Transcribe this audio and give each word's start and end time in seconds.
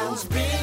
zeros. 0.00 0.24
B 0.28 0.59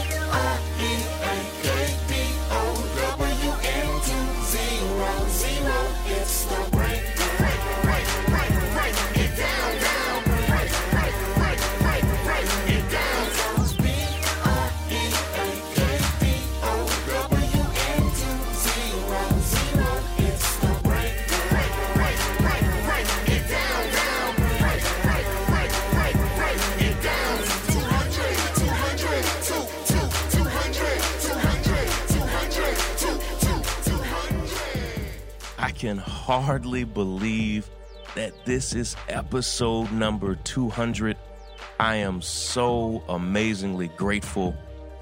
can 35.98 36.14
hardly 36.14 36.84
believe 36.84 37.70
that 38.16 38.46
this 38.46 38.74
is 38.74 38.96
episode 39.10 39.92
number 39.92 40.36
200. 40.36 41.18
I 41.80 41.96
am 41.96 42.22
so 42.22 43.04
amazingly 43.10 43.88
grateful 43.90 44.56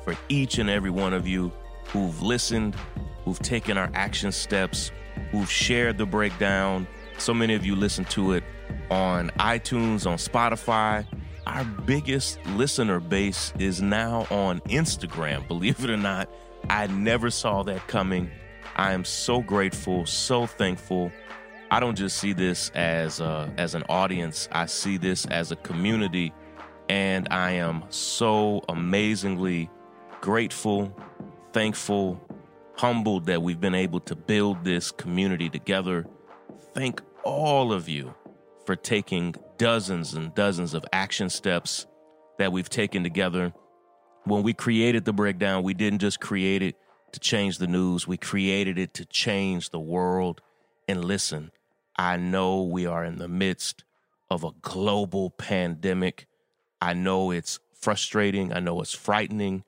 for 0.03 0.15
each 0.29 0.57
and 0.57 0.69
every 0.69 0.89
one 0.89 1.13
of 1.13 1.27
you 1.27 1.51
who've 1.87 2.21
listened, 2.21 2.75
who've 3.23 3.39
taken 3.39 3.77
our 3.77 3.89
action 3.93 4.31
steps, 4.31 4.91
who've 5.31 5.51
shared 5.51 5.97
the 5.97 6.05
breakdown. 6.05 6.87
So 7.17 7.33
many 7.33 7.55
of 7.55 7.65
you 7.65 7.75
listen 7.75 8.05
to 8.05 8.33
it 8.33 8.43
on 8.89 9.31
iTunes, 9.31 10.05
on 10.05 10.17
Spotify. 10.17 11.05
Our 11.45 11.65
biggest 11.65 12.39
listener 12.47 12.99
base 12.99 13.53
is 13.59 13.81
now 13.81 14.27
on 14.29 14.61
Instagram, 14.61 15.47
believe 15.49 15.83
it 15.83 15.89
or 15.89 15.97
not. 15.97 16.29
I 16.69 16.87
never 16.87 17.29
saw 17.29 17.63
that 17.63 17.85
coming. 17.87 18.31
I 18.75 18.91
am 18.91 19.05
so 19.05 19.41
grateful, 19.41 20.05
so 20.05 20.45
thankful. 20.45 21.11
I 21.71 21.79
don't 21.79 21.95
just 21.95 22.17
see 22.17 22.33
this 22.33 22.71
as 22.71 23.21
a, 23.21 23.51
as 23.57 23.73
an 23.73 23.83
audience. 23.87 24.49
I 24.51 24.65
see 24.65 24.97
this 24.97 25.25
as 25.27 25.51
a 25.51 25.55
community, 25.55 26.33
and 26.89 27.27
I 27.31 27.51
am 27.51 27.85
so 27.89 28.63
amazingly 28.67 29.69
grateful, 30.19 30.93
thankful, 31.53 32.21
humbled 32.75 33.27
that 33.27 33.41
we've 33.41 33.61
been 33.61 33.75
able 33.75 34.01
to 34.01 34.15
build 34.15 34.65
this 34.65 34.91
community 34.91 35.49
together. 35.49 36.05
Thank 36.73 37.01
all 37.23 37.71
of 37.71 37.87
you 37.87 38.13
for 38.65 38.75
taking 38.75 39.35
dozens 39.57 40.15
and 40.15 40.35
dozens 40.35 40.73
of 40.73 40.83
action 40.91 41.29
steps 41.29 41.87
that 42.39 42.51
we've 42.51 42.69
taken 42.69 43.03
together. 43.03 43.53
When 44.25 44.43
we 44.43 44.53
created 44.53 45.05
the 45.05 45.13
breakdown, 45.13 45.63
we 45.63 45.73
didn't 45.73 45.99
just 45.99 46.19
create 46.19 46.61
it 46.61 46.75
to 47.15 47.19
change 47.19 47.57
the 47.57 47.67
news, 47.67 48.07
we 48.07 48.17
created 48.17 48.77
it 48.77 48.93
to 48.95 49.05
change 49.05 49.69
the 49.69 49.79
world. 49.79 50.41
And 50.87 51.03
listen, 51.03 51.51
I 51.95 52.17
know 52.17 52.61
we 52.61 52.85
are 52.85 53.03
in 53.03 53.17
the 53.17 53.27
midst 53.27 53.85
of 54.29 54.43
a 54.43 54.51
global 54.61 55.29
pandemic. 55.29 56.27
I 56.81 56.93
know 56.93 57.31
it's 57.31 57.59
frustrating, 57.73 58.51
I 58.51 58.59
know 58.59 58.81
it's 58.81 58.93
frightening, 58.93 59.63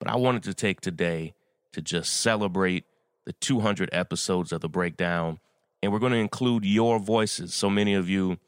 but 0.00 0.08
I 0.08 0.16
wanted 0.16 0.42
to 0.44 0.54
take 0.54 0.80
today 0.80 1.34
to 1.72 1.80
just 1.80 2.14
celebrate 2.14 2.84
the 3.26 3.32
200 3.34 3.90
episodes 3.92 4.50
of 4.50 4.60
the 4.60 4.68
breakdown. 4.68 5.38
And 5.82 5.92
we're 5.92 6.00
going 6.00 6.12
to 6.12 6.18
include 6.18 6.64
your 6.64 6.98
voices. 6.98 7.54
So 7.54 7.70
many 7.70 7.94
of 7.94 8.08
you 8.08 8.38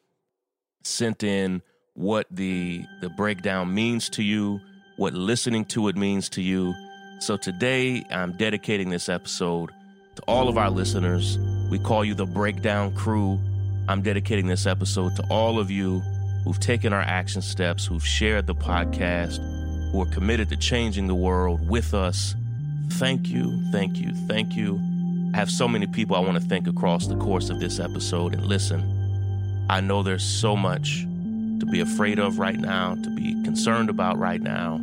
sent 0.83 1.23
in 1.23 1.63
what 1.95 2.27
the 2.31 2.83
the 3.01 3.11
breakdown 3.11 3.73
means 3.75 4.09
to 4.11 4.25
you, 4.25 4.59
what 4.97 5.15
listening 5.15 5.67
to 5.67 5.87
it 5.87 5.97
means 5.97 6.29
to 6.31 6.43
you. 6.43 6.75
So 7.21 7.37
today 7.37 8.03
I'm 8.11 8.33
dedicating 8.33 8.89
this 8.89 9.11
episode 9.11 9.73
to 10.15 10.23
all 10.23 10.49
of 10.49 10.57
our 10.57 10.71
listeners. 10.71 11.39
We 11.71 11.79
call 11.79 12.03
you 12.03 12.15
the 12.15 12.25
Breakdown 12.25 12.95
Crew. 12.95 13.39
I'm 13.89 14.01
dedicating 14.01 14.47
this 14.47 14.65
episode 14.65 15.15
to 15.17 15.23
all 15.29 15.59
of 15.59 15.71
you 15.71 16.01
who've 16.45 16.59
taken 16.59 16.95
our 16.95 17.03
action 17.03 17.43
steps, 17.43 17.85
who've 17.85 18.05
shared 18.05 18.47
the 18.47 18.55
podcast, 18.55 19.37
who 19.93 20.01
are 20.01 20.07
committed 20.07 20.49
to 20.49 20.57
changing 20.57 21.09
the 21.09 21.15
world 21.15 21.69
with 21.69 21.93
us. 21.93 22.35
Thank 22.93 23.29
you, 23.29 23.71
thank 23.71 23.99
you, 23.99 24.15
thank 24.27 24.57
you. 24.57 24.81
I 25.35 25.37
have 25.37 25.51
so 25.51 25.69
many 25.69 25.87
people 25.87 26.17
I 26.17 26.21
want 26.21 26.41
to 26.41 26.49
thank 26.49 26.67
across 26.67 27.07
the 27.07 27.19
course 27.19 27.51
of 27.51 27.61
this 27.61 27.79
episode. 27.79 28.33
And 28.33 28.47
listen, 28.47 29.67
I 29.69 29.83
know 29.83 30.03
there's 30.03 30.25
so 30.25 30.57
much 30.57 31.03
to 31.03 31.67
be 31.67 31.81
afraid 31.81 32.19
of 32.19 32.39
right 32.39 32.59
now, 32.59 32.95
to 32.95 33.15
be 33.15 33.35
concerned 33.45 33.91
about 33.91 34.19
right 34.19 34.41
now. 34.41 34.81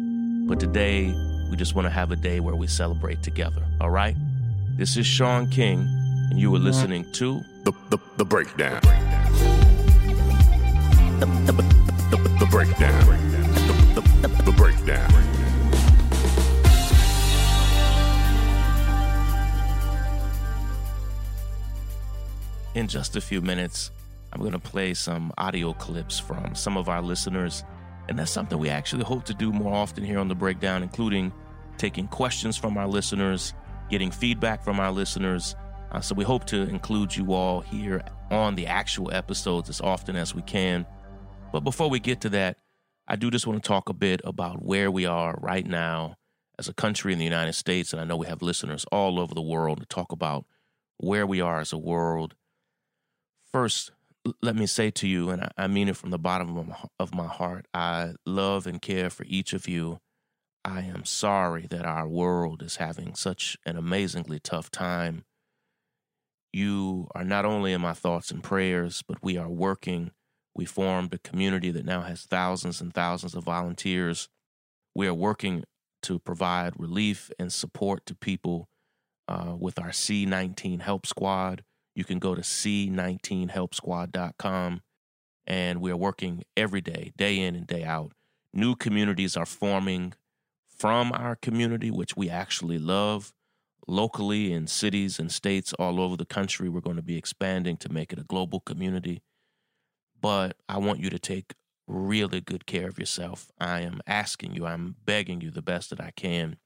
But 0.48 0.60
today, 0.60 1.16
we 1.50 1.56
just 1.56 1.76
want 1.76 1.86
to 1.86 1.90
have 1.90 2.12
a 2.12 2.16
day 2.16 2.40
where 2.40 2.56
we 2.56 2.68
celebrate 2.68 3.24
together. 3.24 3.64
All 3.82 3.90
right? 3.90 4.16
This 4.78 4.98
is 4.98 5.06
Shaun 5.06 5.50
King, 5.50 5.80
and 6.30 6.40
you 6.40 6.54
are 6.56 6.60
listening 6.60 7.12
to 7.14 7.42
The, 7.64 7.72
the, 7.90 7.98
the 8.18 8.26
breakdown. 8.26 8.82
The, 11.20 11.26
the, 11.46 11.54
the, 12.12 12.18
the 12.40 12.48
breakdown. 12.50 13.06
The, 13.96 14.02
the, 14.22 14.44
the 14.44 14.52
breakdown. 14.52 15.28
in 22.78 22.88
just 22.88 23.16
a 23.16 23.22
few 23.22 23.42
minutes, 23.42 23.90
I'm 24.32 24.40
going 24.40 24.52
to 24.52 24.60
play 24.60 24.94
some 24.94 25.34
audio 25.40 25.74
clips 25.74 26.20
from 26.20 26.54
some 26.54 26.78
of 26.78 26.90
our 26.90 27.02
listeners. 27.02 27.64
And 28.10 28.18
that's 28.18 28.32
something 28.32 28.58
we 28.58 28.70
actually 28.70 29.04
hope 29.04 29.26
to 29.26 29.34
do 29.34 29.52
more 29.52 29.74
often 29.74 30.04
here 30.04 30.20
on 30.20 30.28
the 30.28 30.36
breakdown, 30.36 30.84
including 30.84 31.34
taking 31.78 32.08
questions 32.08 32.58
from 32.58 32.78
our 32.78 32.88
listeners, 32.88 33.54
getting 33.90 34.12
feedback 34.12 34.64
from 34.64 34.80
our 34.80 34.92
listeners. 34.92 35.56
Uh, 35.92 36.02
so 36.02 36.16
we 36.16 36.24
hope 36.24 36.46
to 36.46 36.64
include 36.64 37.16
you 37.16 37.34
all 37.34 37.62
here 37.62 38.02
on 38.32 38.56
the 38.56 38.68
actual 38.68 39.12
episodes 39.14 39.70
as 39.70 39.82
often 39.82 40.16
as 40.16 40.34
we 40.34 40.42
can. 40.42 40.86
But 41.52 41.62
before 41.62 41.90
we 41.90 42.00
get 42.00 42.22
to 42.22 42.30
that, 42.30 42.58
I 43.08 43.16
do 43.16 43.32
just 43.32 43.48
want 43.48 43.62
to 43.62 43.68
talk 43.68 43.90
a 43.90 43.94
bit 43.94 44.22
about 44.26 44.64
where 44.64 44.92
we 44.92 45.06
are 45.06 45.38
right 45.42 45.66
now 45.66 46.16
as 46.60 46.68
a 46.68 46.74
country 46.74 47.14
in 47.14 47.20
the 47.20 47.26
United 47.26 47.54
States. 47.54 47.94
And 47.94 48.02
I 48.02 48.06
know 48.06 48.18
we 48.18 48.28
have 48.28 48.42
listeners 48.42 48.86
all 48.92 49.20
over 49.20 49.34
the 49.34 49.42
world 49.42 49.80
to 49.80 49.86
talk 49.86 50.12
about 50.12 50.46
where 50.98 51.26
we 51.26 51.40
are 51.40 51.62
as 51.62 51.72
a 51.72 51.78
world. 51.78 52.36
First, 53.52 53.92
let 54.42 54.56
me 54.56 54.66
say 54.66 54.92
to 54.92 55.08
you, 55.08 55.30
and 55.30 55.50
I, 55.58 55.68
mean 55.68 55.88
it 55.88 55.98
from 55.98 56.12
the 56.12 56.20
bottom 56.20 56.58
of 56.58 56.68
my, 56.68 56.76
of 57.00 57.14
my 57.14 57.28
heart, 57.28 57.68
I 57.74 58.14
love 58.26 58.68
and 58.68 58.82
care 58.82 59.10
for 59.10 59.26
each 59.28 59.54
of 59.54 59.68
you. 59.68 60.00
I 60.64 60.82
am 60.82 61.06
sorry 61.06 61.68
that 61.70 61.86
our 61.86 62.08
world 62.08 62.62
is 62.62 62.78
having 62.78 63.16
such 63.16 63.58
an 63.66 63.78
amazingly 63.78 64.40
tough 64.40 64.70
time. 64.70 65.24
You 66.52 67.08
are 67.16 67.24
not 67.24 67.46
only 67.46 67.74
in 67.74 67.82
my 67.82 67.94
thoughts 67.94 68.32
and 68.32 68.44
prayers, 68.44 69.04
but 69.08 69.24
we 69.24 69.38
are 69.38 69.50
working. 69.50 70.12
We 70.56 70.66
formed 70.66 71.14
a 71.14 71.20
community 71.20 71.72
that 71.72 71.86
now 71.86 72.02
has 72.02 72.24
thousands 72.24 72.82
and 72.82 72.94
thousands 72.94 73.36
of 73.36 73.44
volunteers. 73.44 74.28
We 74.96 75.08
are 75.08 75.14
working 75.14 75.64
to 76.04 76.20
provide 76.20 76.74
relief 76.80 77.32
and 77.40 77.52
support 77.52 78.06
to 78.06 78.16
people 78.16 78.68
uh, 79.28 79.56
with 79.58 79.80
our 79.80 79.90
C19 79.90 80.82
Help 80.82 81.06
Squad. 81.06 81.64
You 81.98 82.04
can 82.04 82.20
go 82.20 82.36
to 82.36 82.42
C19HelpSquad.com, 82.42 84.82
and 85.48 85.82
we 85.82 85.90
are 85.90 85.98
working 85.98 86.44
every 86.56 86.80
day, 86.80 87.12
day 87.18 87.40
in 87.40 87.56
and 87.56 87.66
day 87.66 87.84
out. 87.84 88.12
New 88.54 88.76
communities 88.76 89.36
are 89.36 89.48
forming 89.48 90.14
from 90.68 91.12
our 91.12 91.36
community, 91.36 91.90
which 91.90 92.16
we 92.16 92.30
actually 92.30 92.78
love. 92.78 93.34
Locally 93.88 94.54
in 94.54 94.68
cities 94.68 95.18
and 95.18 95.32
states 95.32 95.74
all 95.74 96.00
over 96.00 96.16
the 96.16 96.24
country, 96.24 96.70
we're 96.70 96.82
going 96.82 96.98
to 96.98 97.02
be 97.02 97.18
expanding 97.18 97.78
to 97.78 97.92
make 97.92 98.14
it 98.14 98.20
a 98.20 98.26
global 98.26 98.60
community. 98.60 99.24
But 100.22 100.56
I 100.70 100.78
want 100.78 101.00
you 101.00 101.10
to 101.10 101.18
take 101.18 101.56
really 101.88 102.42
good 102.42 102.68
care 102.68 102.90
of 102.90 103.00
yourself. 103.00 103.52
I 103.60 103.80
am 103.80 104.02
asking 104.06 104.54
you, 104.54 104.68
I'm 104.68 104.98
begging 105.04 105.42
you 105.42 105.50
the 105.50 105.64
best 105.64 105.90
that 105.90 106.00
I 106.00 106.12
can 106.16 106.58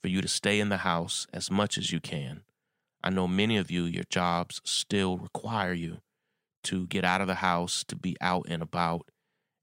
for 0.00 0.08
you 0.08 0.22
to 0.22 0.28
stay 0.28 0.60
in 0.60 0.68
the 0.68 0.76
house 0.76 1.26
as 1.32 1.50
much 1.50 1.76
as 1.76 1.90
you 1.90 1.98
can. 1.98 2.44
I 3.04 3.10
know 3.10 3.26
many 3.26 3.56
of 3.56 3.70
you, 3.70 3.84
your 3.84 4.04
jobs 4.08 4.60
still 4.64 5.18
require 5.18 5.72
you 5.72 5.98
to 6.64 6.86
get 6.86 7.04
out 7.04 7.20
of 7.20 7.26
the 7.26 7.36
house, 7.36 7.84
to 7.88 7.96
be 7.96 8.16
out 8.20 8.46
and 8.48 8.62
about. 8.62 9.08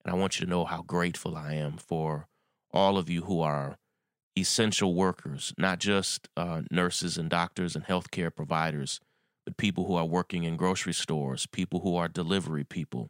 And 0.04 0.14
I 0.14 0.18
want 0.18 0.40
you 0.40 0.46
to 0.46 0.50
know 0.50 0.66
how 0.66 0.82
grateful 0.82 1.38
I 1.38 1.54
am 1.54 1.78
for 1.78 2.28
all 2.72 2.98
of 2.98 3.10
you 3.10 3.24
who 3.24 3.42
are 3.42 3.78
essential 4.38 4.94
workers, 4.94 5.54
not 5.58 5.80
just 5.80 6.28
uh, 6.38 6.62
nurses 6.72 7.18
and 7.18 7.30
doctors 7.30 7.76
and 7.76 7.86
healthcare 7.86 8.34
providers, 8.34 9.00
but 9.46 9.58
people 9.58 9.86
who 9.86 9.96
are 9.96 10.06
working 10.06 10.44
in 10.44 10.58
grocery 10.58 10.94
stores, 10.94 11.46
people 11.46 11.82
who 11.82 11.96
are 11.96 12.08
delivery 12.08 12.64
people, 12.64 13.10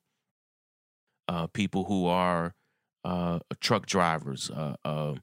uh, 1.27 1.47
people 1.47 1.85
who 1.85 2.05
are 2.05 2.53
uh, 3.03 3.39
truck 3.59 3.85
drivers, 3.85 4.49
uh, 4.49 4.75
uh, 4.85 5.15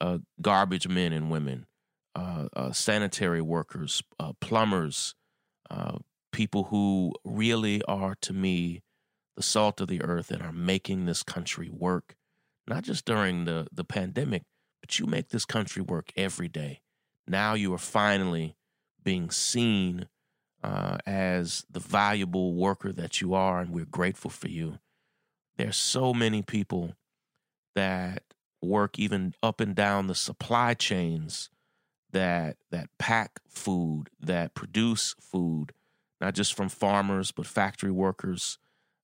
uh, 0.00 0.18
garbage 0.40 0.88
men 0.88 1.12
and 1.12 1.30
women, 1.30 1.66
sanitary 2.72 3.40
workers, 3.40 4.02
uh, 4.18 4.32
plumbers, 4.40 5.14
uh, 5.70 5.98
people 6.32 6.64
who 6.64 7.12
really 7.24 7.82
are, 7.84 8.14
to 8.20 8.32
me, 8.32 8.82
the 9.36 9.42
salt 9.42 9.80
of 9.80 9.88
the 9.88 10.02
earth 10.02 10.30
and 10.30 10.42
are 10.42 10.52
making 10.52 11.06
this 11.06 11.22
country 11.22 11.68
work, 11.70 12.16
not 12.66 12.84
just 12.84 13.04
during 13.04 13.44
the, 13.44 13.66
the 13.72 13.84
pandemic, 13.84 14.44
but 14.80 14.98
you 14.98 15.06
make 15.06 15.28
this 15.28 15.44
country 15.44 15.82
work 15.82 16.12
every 16.16 16.48
day. 16.48 16.80
Now 17.26 17.54
you 17.54 17.72
are 17.74 17.78
finally 17.78 18.56
being 19.02 19.30
seen 19.30 20.08
uh, 20.62 20.98
as 21.06 21.64
the 21.70 21.80
valuable 21.80 22.54
worker 22.54 22.92
that 22.92 23.20
you 23.20 23.34
are, 23.34 23.60
and 23.60 23.70
we're 23.70 23.84
grateful 23.84 24.30
for 24.30 24.48
you. 24.48 24.78
There's 25.56 25.76
so 25.76 26.12
many 26.12 26.42
people 26.42 26.94
that 27.74 28.22
work 28.62 28.98
even 28.98 29.34
up 29.42 29.60
and 29.60 29.74
down 29.74 30.06
the 30.06 30.14
supply 30.14 30.74
chains 30.74 31.50
that 32.16 32.56
that 32.70 32.88
pack 32.98 33.40
food, 33.46 34.08
that 34.18 34.54
produce 34.54 35.14
food, 35.20 35.72
not 36.18 36.34
just 36.34 36.54
from 36.54 36.70
farmers 36.70 37.30
but 37.30 37.46
factory 37.46 37.90
workers, 37.90 38.58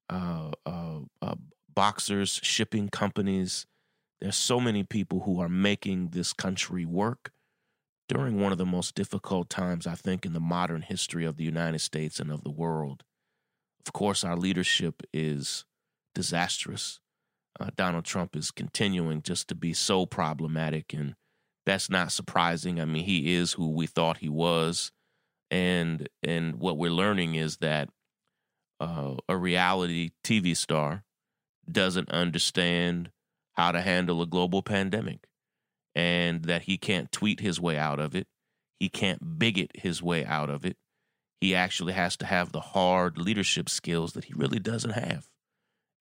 uh, 0.09 0.53
uh, 0.65 1.01
uh, 1.21 1.35
boxers, 1.75 2.41
shipping 2.43 2.89
companies. 2.89 3.67
There's 4.21 4.37
so 4.37 4.59
many 4.59 4.83
people 4.83 5.21
who 5.21 5.41
are 5.41 5.49
making 5.49 6.09
this 6.09 6.33
country 6.33 6.87
work 6.87 7.33
during 8.09 8.41
one 8.41 8.53
of 8.53 8.59
the 8.59 8.65
most 8.67 8.95
difficult 8.95 9.51
times, 9.51 9.87
I 9.87 9.95
think, 9.95 10.25
in 10.25 10.33
the 10.33 10.41
modern 10.41 10.83
history 10.83 11.27
of 11.27 11.37
the 11.37 11.45
United 11.45 11.81
States 11.81 12.19
and 12.19 12.31
of 12.31 12.45
the 12.45 12.51
world. 12.51 13.03
Of 13.87 13.93
course, 13.93 14.25
our 14.25 14.37
leadership 14.37 15.03
is 15.13 15.67
disastrous. 16.15 17.01
Uh, 17.61 17.71
Donald 17.77 18.05
Trump 18.05 18.37
is 18.37 18.51
continuing 18.51 19.21
just 19.21 19.49
to 19.49 19.55
be 19.55 19.75
so 19.75 20.07
problematic, 20.07 20.95
and 20.95 21.15
that's 21.65 21.91
not 21.91 22.13
surprising. 22.13 22.81
I 22.81 22.85
mean, 22.85 23.05
he 23.05 23.35
is 23.35 23.53
who 23.53 23.71
we 23.71 23.87
thought 23.87 24.19
he 24.19 24.29
was, 24.29 24.91
and 25.51 26.09
and 26.23 26.57
what 26.57 26.77
we're 26.77 26.91
learning 26.91 27.35
is 27.35 27.59
that 27.59 27.89
uh, 28.81 29.15
a 29.29 29.37
reality 29.37 30.11
TV 30.25 30.57
star 30.57 31.05
doesn't 31.71 32.11
understand 32.11 33.11
how 33.53 33.71
to 33.71 33.81
handle 33.81 34.23
a 34.23 34.27
global 34.27 34.63
pandemic 34.63 35.27
and 35.95 36.45
that 36.45 36.63
he 36.63 36.79
can't 36.79 37.13
tweet 37.13 37.41
his 37.41 37.61
way 37.61 37.77
out 37.77 38.01
of 38.01 38.15
it. 38.15 38.27
He 38.81 38.89
can't 38.89 39.39
bigot 39.39 39.71
his 39.75 40.03
way 40.03 40.25
out 40.25 40.51
of 40.51 40.65
it. 40.65 40.77
He 41.41 41.55
actually 41.55 41.93
has 41.93 42.17
to 42.19 42.27
have 42.27 42.53
the 42.53 42.61
hard 42.61 43.19
leadership 43.19 43.69
skills 43.69 44.15
that 44.15 44.25
he 44.25 44.35
really 44.35 44.59
doesn't 44.59 44.93
have. 44.93 45.29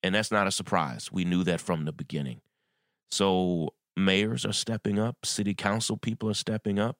And 0.03 0.15
that's 0.15 0.31
not 0.31 0.47
a 0.47 0.51
surprise. 0.51 1.11
We 1.11 1.25
knew 1.25 1.43
that 1.43 1.61
from 1.61 1.85
the 1.85 1.91
beginning. 1.91 2.41
So 3.11 3.73
mayors 3.95 4.45
are 4.45 4.53
stepping 4.53 4.99
up, 4.99 5.25
city 5.25 5.53
council 5.53 5.97
people 5.97 6.29
are 6.29 6.35
stepping 6.35 6.79
up. 6.79 6.97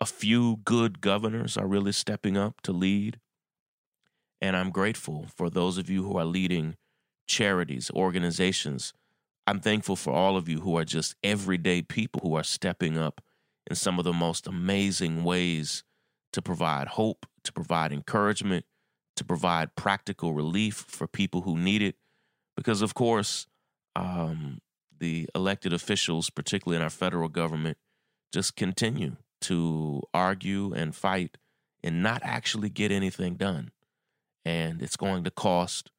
A 0.00 0.06
few 0.06 0.58
good 0.64 1.00
governors 1.00 1.56
are 1.56 1.66
really 1.66 1.92
stepping 1.92 2.36
up 2.36 2.60
to 2.62 2.72
lead. 2.72 3.20
And 4.40 4.56
I'm 4.56 4.70
grateful 4.70 5.26
for 5.34 5.48
those 5.48 5.78
of 5.78 5.88
you 5.88 6.02
who 6.02 6.16
are 6.18 6.24
leading 6.24 6.76
charities, 7.28 7.90
organizations. 7.94 8.92
I'm 9.46 9.60
thankful 9.60 9.96
for 9.96 10.12
all 10.12 10.36
of 10.36 10.48
you 10.48 10.60
who 10.60 10.76
are 10.76 10.84
just 10.84 11.14
everyday 11.22 11.82
people 11.82 12.20
who 12.22 12.34
are 12.34 12.42
stepping 12.42 12.98
up 12.98 13.20
in 13.68 13.76
some 13.76 13.98
of 13.98 14.04
the 14.04 14.12
most 14.12 14.46
amazing 14.46 15.24
ways 15.24 15.84
to 16.32 16.42
provide 16.42 16.88
hope, 16.88 17.26
to 17.44 17.52
provide 17.52 17.92
encouragement, 17.92 18.64
to 19.16 19.24
provide 19.24 19.76
practical 19.76 20.32
relief 20.32 20.84
for 20.88 21.06
people 21.06 21.42
who 21.42 21.56
need 21.56 21.82
it. 21.82 21.96
Because, 22.56 22.82
of 22.82 22.94
course, 22.94 23.46
um, 23.94 24.60
the 25.02 25.28
elected 25.34 25.72
officials, 25.72 26.30
particularly 26.30 26.76
in 26.76 26.82
our 26.82 26.88
federal 26.88 27.28
government, 27.28 27.76
just 28.32 28.54
continue 28.54 29.16
to 29.40 30.00
argue 30.14 30.72
and 30.72 30.94
fight 30.94 31.38
and 31.82 32.04
not 32.04 32.22
actually 32.24 32.70
get 32.70 32.92
anything 32.92 33.34
done. 33.34 33.72
And 34.44 34.80
it's 34.80 34.96
going 34.96 35.24
to 35.24 35.30
cost 35.32 35.90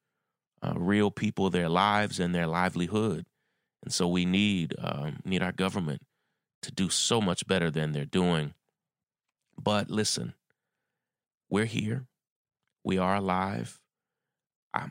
uh, 0.62 0.72
real 0.74 1.10
people 1.10 1.50
their 1.50 1.68
lives 1.68 2.18
and 2.18 2.34
their 2.34 2.46
livelihood. 2.46 3.26
And 3.82 3.92
so 3.92 4.08
we 4.08 4.24
need 4.24 4.74
um, 4.78 5.20
need 5.22 5.42
our 5.42 5.52
government 5.52 6.00
to 6.62 6.72
do 6.72 6.88
so 6.88 7.20
much 7.20 7.46
better 7.46 7.70
than 7.70 7.92
they're 7.92 8.06
doing. 8.06 8.54
But 9.62 9.90
listen, 9.90 10.32
we're 11.50 11.66
here. 11.66 12.06
We 12.82 12.96
are 12.96 13.16
alive. 13.16 13.78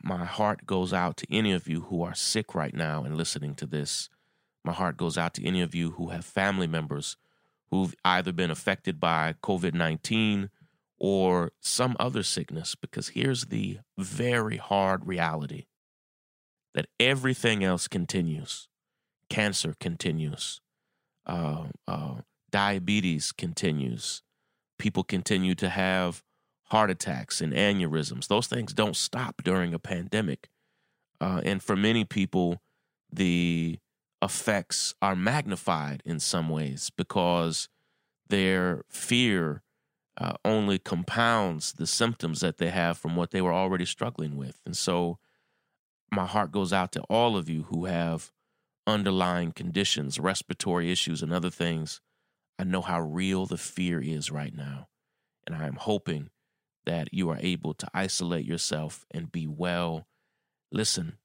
My 0.01 0.25
heart 0.25 0.65
goes 0.65 0.93
out 0.93 1.17
to 1.17 1.27
any 1.29 1.51
of 1.51 1.67
you 1.67 1.81
who 1.81 2.03
are 2.03 2.15
sick 2.15 2.55
right 2.55 2.73
now 2.73 3.03
and 3.03 3.17
listening 3.17 3.55
to 3.55 3.65
this. 3.65 4.09
My 4.63 4.73
heart 4.73 4.95
goes 4.97 5.17
out 5.17 5.33
to 5.35 5.45
any 5.45 5.61
of 5.61 5.75
you 5.75 5.91
who 5.91 6.09
have 6.09 6.25
family 6.25 6.67
members 6.67 7.17
who've 7.69 7.95
either 8.05 8.31
been 8.31 8.51
affected 8.51 8.99
by 8.99 9.33
COVID 9.41 9.73
19 9.73 10.49
or 10.99 11.51
some 11.59 11.97
other 11.99 12.23
sickness, 12.23 12.75
because 12.75 13.09
here's 13.09 13.45
the 13.45 13.79
very 13.97 14.57
hard 14.57 15.05
reality 15.05 15.65
that 16.73 16.87
everything 16.99 17.63
else 17.63 17.87
continues. 17.87 18.69
Cancer 19.29 19.75
continues, 19.79 20.61
uh, 21.25 21.65
uh, 21.87 22.15
diabetes 22.51 23.31
continues, 23.31 24.21
people 24.77 25.03
continue 25.03 25.55
to 25.55 25.69
have 25.69 26.23
heart 26.73 26.89
attacks 26.89 27.39
and 27.39 27.53
aneurysms. 27.53 28.27
Those 28.27 28.47
things 28.47 28.73
don't 28.73 28.95
stop 28.95 29.43
during 29.43 29.75
a 29.75 29.79
pandemic. 29.79 30.49
Uh, 31.21 31.39
and 31.45 31.61
for 31.61 31.75
many 31.75 32.03
people, 32.03 32.63
the 33.11 33.77
effects 34.23 34.95
are 34.99 35.15
magnified 35.15 36.01
in 36.03 36.19
some 36.19 36.49
ways 36.49 36.89
because 36.97 37.69
their 38.27 38.85
fear 38.89 39.61
uh, 40.17 40.33
only 40.43 40.79
compounds 40.79 41.73
the 41.73 41.85
symptoms 41.85 42.39
that 42.39 42.57
they 42.57 42.71
have 42.71 42.97
from 42.97 43.15
what 43.15 43.29
they 43.29 43.41
were 43.41 43.53
already 43.53 43.85
struggling 43.85 44.35
with. 44.35 44.59
And 44.65 44.75
so, 44.75 45.19
my 46.11 46.25
heart 46.25 46.51
goes 46.51 46.73
out 46.73 46.91
to 46.93 47.01
all 47.03 47.37
of 47.37 47.47
you 47.47 47.67
who 47.69 47.85
have 47.85 48.31
underlying 48.87 49.51
conditions, 49.51 50.19
respiratory 50.19 50.91
issues, 50.91 51.21
and 51.21 51.31
other 51.31 51.51
things. 51.51 52.01
I 52.57 52.63
know 52.63 52.81
how 52.81 52.99
real 52.99 53.45
the 53.45 53.57
fear 53.57 54.01
is 54.01 54.31
right 54.31 54.55
now. 54.55 54.87
And 55.45 55.55
I 55.55 55.67
am 55.67 55.75
hoping 55.75 56.31
that 56.85 57.13
you 57.13 57.29
are 57.29 57.37
able 57.39 57.73
to 57.73 57.87
isolate 57.93 58.45
yourself 58.45 59.05
and 59.11 59.31
be 59.31 59.47
well. 59.47 60.07
Listen, 60.71 61.17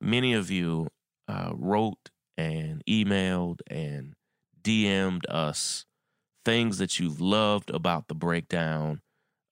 many 0.00 0.32
of 0.32 0.50
you 0.50 0.88
uh, 1.28 1.52
wrote 1.54 2.10
and 2.36 2.84
emailed 2.86 3.60
and 3.68 4.14
DM'd 4.62 5.26
us 5.28 5.86
things 6.44 6.78
that 6.78 7.00
you've 7.00 7.20
loved 7.20 7.70
about 7.70 8.08
the 8.08 8.14
breakdown 8.14 9.00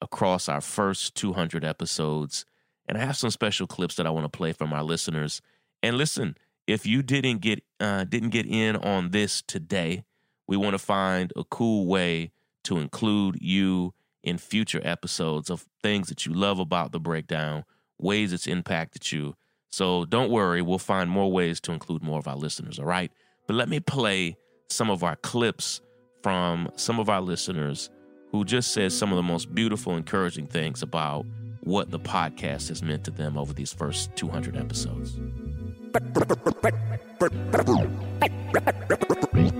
across 0.00 0.48
our 0.48 0.60
first 0.60 1.14
200 1.14 1.64
episodes. 1.64 2.44
And 2.86 2.98
I 2.98 3.00
have 3.00 3.16
some 3.16 3.30
special 3.30 3.66
clips 3.66 3.96
that 3.96 4.06
I 4.06 4.10
want 4.10 4.24
to 4.30 4.36
play 4.36 4.52
from 4.52 4.72
our 4.72 4.82
listeners. 4.82 5.40
And 5.82 5.96
listen, 5.96 6.36
if 6.66 6.86
you 6.86 7.02
didn't 7.02 7.38
get 7.38 7.64
uh, 7.80 8.04
didn't 8.04 8.30
get 8.30 8.46
in 8.46 8.76
on 8.76 9.10
this 9.10 9.42
today, 9.42 10.04
we 10.46 10.56
want 10.56 10.74
to 10.74 10.78
find 10.78 11.32
a 11.36 11.44
cool 11.44 11.86
way 11.86 12.32
to 12.64 12.78
include 12.78 13.38
you 13.40 13.92
in 14.24 14.38
future 14.38 14.80
episodes 14.82 15.50
of 15.50 15.66
things 15.82 16.08
that 16.08 16.26
you 16.26 16.32
love 16.32 16.58
about 16.58 16.90
the 16.90 16.98
breakdown, 16.98 17.64
ways 17.98 18.32
it's 18.32 18.46
impacted 18.46 19.12
you. 19.12 19.34
So 19.70 20.04
don't 20.06 20.30
worry, 20.30 20.62
we'll 20.62 20.78
find 20.78 21.10
more 21.10 21.30
ways 21.30 21.60
to 21.60 21.72
include 21.72 22.02
more 22.02 22.18
of 22.18 22.26
our 22.26 22.36
listeners, 22.36 22.78
all 22.78 22.86
right? 22.86 23.12
But 23.46 23.54
let 23.54 23.68
me 23.68 23.80
play 23.80 24.36
some 24.70 24.90
of 24.90 25.04
our 25.04 25.16
clips 25.16 25.80
from 26.22 26.70
some 26.76 26.98
of 26.98 27.10
our 27.10 27.20
listeners 27.20 27.90
who 28.32 28.44
just 28.44 28.72
said 28.72 28.92
some 28.92 29.12
of 29.12 29.16
the 29.16 29.22
most 29.22 29.54
beautiful, 29.54 29.94
encouraging 29.94 30.46
things 30.46 30.82
about 30.82 31.26
what 31.60 31.90
the 31.90 31.98
podcast 31.98 32.68
has 32.68 32.82
meant 32.82 33.04
to 33.04 33.10
them 33.10 33.36
over 33.36 33.52
these 33.52 33.72
first 33.72 34.14
200 34.16 34.56
episodes. 34.56 35.12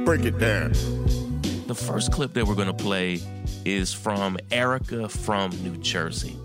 Break 0.05 0.25
it 0.25 0.39
down. 0.39 1.24
The 1.67 1.75
first 1.75 2.13
clip 2.13 2.35
that 2.35 2.47
we're 2.47 2.57
going 2.57 2.67
to 2.69 2.75
play 2.75 3.23
is 3.65 3.91
from 3.95 4.37
Erica 4.51 5.09
from 5.09 5.51
New 5.63 5.79
Jersey. 5.79 6.37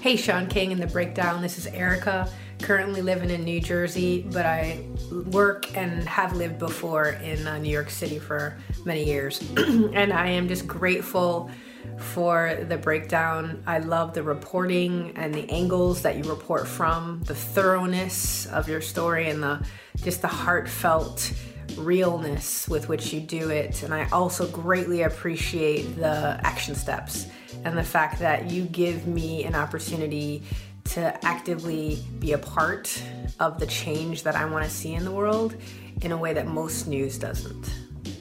Hey, 0.00 0.14
Shaun 0.14 0.46
King 0.46 0.70
and 0.70 0.80
the 0.80 0.86
Breakdown. 0.86 1.42
This 1.42 1.58
is 1.58 1.66
Erica, 1.66 2.30
currently 2.60 3.02
living 3.02 3.30
in 3.30 3.42
New 3.42 3.60
Jersey, 3.60 4.24
but 4.30 4.46
I 4.46 4.84
work 5.32 5.76
and 5.76 6.08
have 6.08 6.36
lived 6.36 6.60
before 6.60 7.08
in 7.08 7.44
uh, 7.44 7.58
New 7.58 7.70
York 7.70 7.90
City 7.90 8.20
for 8.20 8.56
many 8.84 9.04
years. 9.04 9.42
and 9.56 10.12
I 10.12 10.28
am 10.28 10.46
just 10.46 10.68
grateful 10.68 11.50
for 11.98 12.56
the 12.68 12.76
breakdown. 12.76 13.64
I 13.66 13.78
love 13.78 14.14
the 14.14 14.22
reporting 14.22 15.12
and 15.16 15.34
the 15.34 15.50
angles 15.50 16.02
that 16.02 16.16
you 16.16 16.22
report 16.30 16.68
from, 16.68 17.20
the 17.24 17.34
thoroughness 17.34 18.46
of 18.46 18.68
your 18.68 18.80
story, 18.80 19.28
and 19.28 19.42
the 19.42 19.66
just 19.96 20.22
the 20.22 20.28
heartfelt 20.28 21.32
realness 21.78 22.68
with 22.68 22.88
which 22.88 23.12
you 23.12 23.20
do 23.20 23.50
it. 23.50 23.82
And 23.82 23.92
I 23.92 24.08
also 24.10 24.46
greatly 24.48 25.02
appreciate 25.02 25.96
the 25.96 26.40
action 26.42 26.74
steps 26.74 27.26
and 27.64 27.76
the 27.76 27.84
fact 27.84 28.18
that 28.20 28.50
you 28.50 28.64
give 28.64 29.06
me 29.06 29.44
an 29.44 29.54
opportunity 29.54 30.42
to 30.84 31.24
actively 31.24 32.02
be 32.18 32.32
a 32.32 32.38
part 32.38 33.02
of 33.40 33.58
the 33.58 33.66
change 33.66 34.22
that 34.24 34.34
I 34.34 34.44
want 34.44 34.64
to 34.64 34.70
see 34.70 34.94
in 34.94 35.04
the 35.04 35.12
world 35.12 35.56
in 36.02 36.12
a 36.12 36.16
way 36.16 36.32
that 36.34 36.46
most 36.46 36.86
news 36.86 37.18
doesn't. 37.18 37.72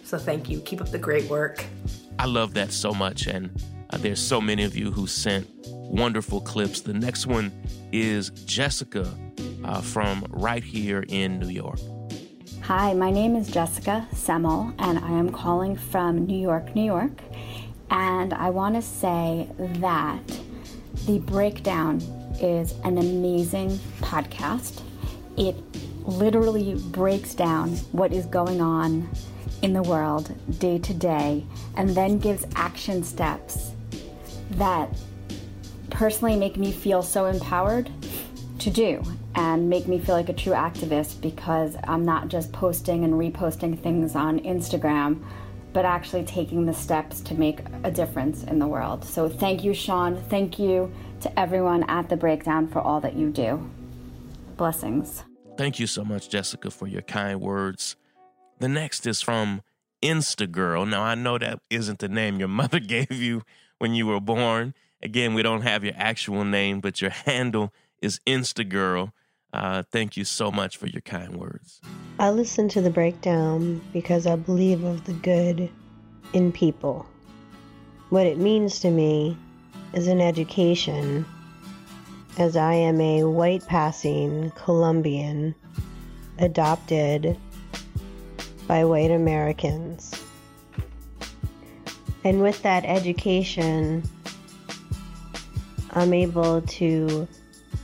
So 0.04 0.18
thank 0.18 0.50
you. 0.50 0.60
Keep 0.62 0.82
up 0.82 0.92
the 0.92 1.00
great 1.00 1.30
work. 1.30 1.66
I 2.20 2.26
love 2.26 2.54
that 2.54 2.72
so 2.72 2.94
much. 2.94 3.28
And 3.28 3.50
uh, 3.90 3.98
there's 3.98 4.22
so 4.22 4.40
many 4.40 4.64
of 4.64 4.76
you 4.76 4.92
who 4.92 5.08
sent 5.08 5.48
wonderful 5.66 6.42
clips. 6.42 6.82
The 6.82 6.94
next 6.94 7.28
one 7.28 7.52
is 7.92 8.30
Jessica 8.46 9.12
uh, 9.64 9.82
from 9.82 10.26
right 10.30 10.64
here 10.64 11.04
in 11.08 11.40
New 11.40 11.50
York. 11.50 11.80
Hi, 12.66 12.94
my 12.94 13.10
name 13.10 13.36
is 13.36 13.50
Jessica 13.50 14.08
Semmel, 14.14 14.72
and 14.78 15.00
I 15.00 15.10
am 15.10 15.32
calling 15.32 15.76
from 15.76 16.28
New 16.28 16.40
York, 16.40 16.76
New 16.76 16.84
York. 16.84 17.20
And 17.90 18.36
I 18.36 18.52
want 18.52 18.76
to 18.76 18.84
say 18.84 19.50
that 19.58 20.22
The 21.08 21.18
Breakdown 21.18 22.00
is 22.40 22.76
an 22.84 23.00
amazing 23.00 23.72
podcast. 24.02 24.84
It 25.38 25.56
literally 26.06 26.76
breaks 26.76 27.34
down 27.34 27.72
what 27.94 28.14
is 28.14 28.28
going 28.28 28.62
on 28.62 29.10
in 29.64 29.74
the 29.74 29.84
world 29.84 30.32
day 30.60 30.78
to 30.78 30.94
day 30.94 31.44
and 31.76 31.90
then 31.90 32.20
gives 32.20 32.46
action 32.56 33.04
steps 33.04 33.72
that 34.52 34.88
personally 35.90 36.36
make 36.36 36.58
me 36.58 36.72
feel 36.72 37.02
so 37.02 37.26
empowered 37.26 37.90
to 38.60 38.70
do 38.70 39.04
and 39.36 39.70
make 39.70 39.88
me 39.88 40.00
feel 40.00 40.16
like 40.16 40.30
a 40.30 40.34
true 40.34 40.54
activist 40.54 41.22
because 41.22 41.76
I'm 41.86 42.06
not 42.06 42.28
just 42.28 42.52
posting 42.52 43.04
and 43.04 43.14
reposting 43.14 43.80
things 43.80 44.16
on 44.16 44.40
Instagram, 44.40 45.24
but 45.74 45.86
actually 45.86 46.24
taking 46.24 46.66
the 46.66 46.74
steps 46.74 47.22
to 47.22 47.36
make 47.36 47.62
a 47.84 47.92
difference 47.92 48.44
in 48.44 48.60
the 48.60 48.68
world. 48.68 49.06
So 49.06 49.30
thank 49.30 49.64
you, 49.64 49.74
Shaun. 49.74 50.18
Thank 50.30 50.60
you 50.60 50.92
to 51.22 51.40
everyone 51.40 51.84
at 51.84 52.10
The 52.10 52.18
Breakdown 52.18 52.68
for 52.68 52.80
all 52.80 53.00
that 53.02 53.16
you 53.16 53.30
do. 53.30 53.70
Blessings. 54.58 55.24
Thank 55.58 55.80
you 55.80 55.88
so 55.88 56.04
much, 56.04 56.30
Jessica, 56.30 56.72
for 56.72 56.88
your 56.88 57.02
kind 57.02 57.40
words. 57.40 57.96
The 58.60 58.68
next 58.68 59.08
is 59.08 59.22
from 59.22 59.62
Instagirl. 60.02 60.90
Now, 60.90 61.04
I 61.04 61.16
know 61.16 61.38
that 61.38 61.60
isn't 61.70 62.00
the 62.00 62.10
name 62.10 62.40
your 62.40 62.48
mother 62.50 62.80
gave 62.80 63.12
you 63.12 63.44
when 63.80 63.94
you 63.94 64.08
were 64.08 64.20
born. 64.20 64.74
Again, 65.02 65.34
we 65.34 65.42
don't 65.42 65.62
have 65.62 65.84
your 65.84 65.94
actual 65.98 66.44
name, 66.44 66.80
but 66.80 67.02
your 67.02 67.12
handle 67.12 67.74
is 68.02 68.20
Instagirl. 68.28 69.12
Uh, 69.54 69.84
thank 69.92 70.16
you 70.16 70.24
so 70.24 70.50
much 70.50 70.78
for 70.78 70.88
your 70.88 71.02
kind 71.02 71.36
words. 71.36 71.82
I 72.20 72.30
listen 72.30 72.70
to 72.70 72.82
the 72.82 72.90
breakdown 72.90 73.82
because 73.92 74.26
I 74.26 74.36
believe 74.36 74.84
of 74.84 75.06
the 75.06 75.14
good 75.14 75.70
in 76.34 76.52
people. 76.52 77.06
What 78.10 78.26
it 78.26 78.38
means 78.38 78.80
to 78.80 78.92
me 78.92 79.38
is 79.94 80.08
an 80.08 80.22
education, 80.22 81.26
as 82.38 82.56
I 82.56 82.74
am 82.74 83.02
a 83.02 83.26
white 83.26 83.66
passing 83.68 84.52
Colombian 84.52 85.54
adopted 86.38 87.38
by 88.68 88.86
white 88.86 89.12
Americans. 89.12 90.14
And 92.24 92.42
with 92.42 92.62
that 92.62 92.86
education, 92.86 94.04
I'm 95.92 96.14
able 96.14 96.62
to 96.62 97.28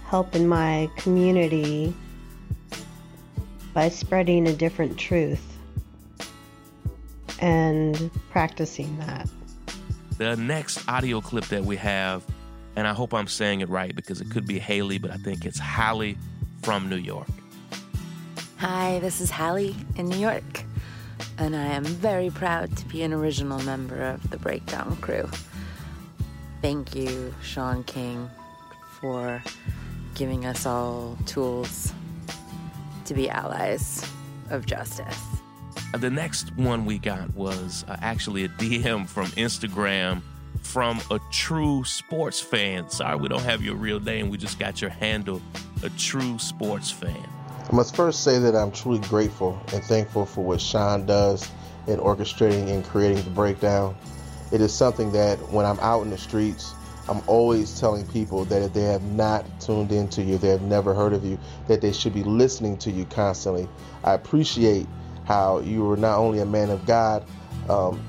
help 0.07 0.35
in 0.35 0.47
my 0.47 0.89
community 0.95 1.93
by 3.73 3.89
spreading 3.89 4.47
a 4.47 4.53
different 4.53 4.97
truth 4.97 5.57
and 7.39 8.09
practicing 8.31 8.97
that. 8.99 9.29
The 10.17 10.37
next 10.37 10.87
audio 10.87 11.19
clip 11.19 11.45
that 11.47 11.63
we 11.63 11.75
have, 11.75 12.23
and 12.77 12.87
I 12.87 12.93
hope 12.93 13.13
I'm 13.13 13.27
saying 13.27 13.59
it 13.59 13.69
right 13.69 13.93
because 13.93 14.21
it 14.21 14.31
could 14.31 14.47
be 14.47 14.57
Haley, 14.59 14.97
but 14.97 15.11
I 15.11 15.17
think 15.17 15.45
it's 15.45 15.59
Hallie 15.59 16.17
from 16.63 16.89
New 16.89 16.95
York. 16.95 17.27
Hi, 18.57 18.99
this 18.99 19.19
is 19.19 19.29
Hallie 19.29 19.75
in 19.97 20.07
New 20.07 20.17
York, 20.17 20.63
and 21.37 21.53
I 21.53 21.65
am 21.65 21.83
very 21.83 22.29
proud 22.29 22.75
to 22.77 22.85
be 22.85 23.03
an 23.03 23.11
original 23.13 23.61
member 23.63 24.01
of 24.01 24.29
the 24.29 24.37
Breakdown 24.37 24.95
crew. 25.01 25.29
Thank 26.61 26.95
you, 26.95 27.35
Shaun 27.43 27.83
King, 27.83 28.29
for 28.99 29.43
giving 30.17 30.47
us 30.47 30.65
all 30.65 31.15
tools 31.27 31.93
to 33.05 33.13
be 33.13 33.29
allies 33.29 34.03
of 34.49 34.65
justice. 34.65 35.23
The 35.95 36.09
next 36.09 36.57
one 36.57 36.85
we 36.85 36.97
got 36.97 37.33
was 37.35 37.85
uh, 37.87 37.97
actually 38.01 38.43
a 38.43 38.49
DM 38.49 39.07
from 39.07 39.27
Instagram 39.27 40.23
from 40.63 40.99
a 41.11 41.19
true 41.31 41.83
sports 41.85 42.39
fan. 42.39 42.89
Sorry, 42.89 43.15
we 43.15 43.29
don't 43.29 43.43
have 43.43 43.61
your 43.61 43.75
real 43.75 43.99
name. 43.99 44.29
We 44.29 44.37
just 44.37 44.57
got 44.57 44.81
your 44.81 44.89
handle, 44.89 45.39
a 45.83 45.89
true 45.91 46.39
sports 46.39 46.89
fan. 46.89 47.23
I 47.71 47.75
must 47.75 47.95
first 47.95 48.23
say 48.23 48.39
that 48.39 48.55
I'm 48.55 48.71
truly 48.71 48.99
grateful 49.07 49.61
and 49.71 49.83
thankful 49.83 50.25
for 50.25 50.43
what 50.43 50.59
Shaun 50.59 51.05
does 51.05 51.49
in 51.85 51.99
orchestrating 51.99 52.69
and 52.69 52.83
creating 52.83 53.23
the 53.23 53.29
breakdown. 53.29 53.95
It 54.51 54.61
is 54.61 54.73
something 54.73 55.11
that 55.11 55.37
when 55.51 55.65
I'm 55.65 55.79
out 55.79 56.01
in 56.01 56.09
the 56.09 56.17
streets, 56.17 56.73
I'm 57.09 57.21
always 57.27 57.79
telling 57.79 58.05
people 58.07 58.45
that 58.45 58.61
if 58.61 58.73
they 58.73 58.83
have 58.83 59.03
not 59.03 59.45
tuned 59.61 59.91
into 59.91 60.21
you, 60.21 60.37
they 60.37 60.49
have 60.49 60.61
never 60.61 60.93
heard 60.93 61.13
of 61.13 61.23
you, 61.23 61.39
that 61.67 61.79
they 61.81 61.93
should 61.93 62.13
be 62.13 62.23
listening 62.23 62.77
to 62.79 62.91
you 62.91 63.05
constantly. 63.05 63.67
I 64.03 64.13
appreciate 64.13 64.87
how 65.25 65.59
you 65.59 65.83
were 65.83 65.97
not 65.97 66.17
only 66.17 66.39
a 66.39 66.45
man 66.45 66.69
of 66.69 66.85
God 66.85 67.25
um, 67.69 68.03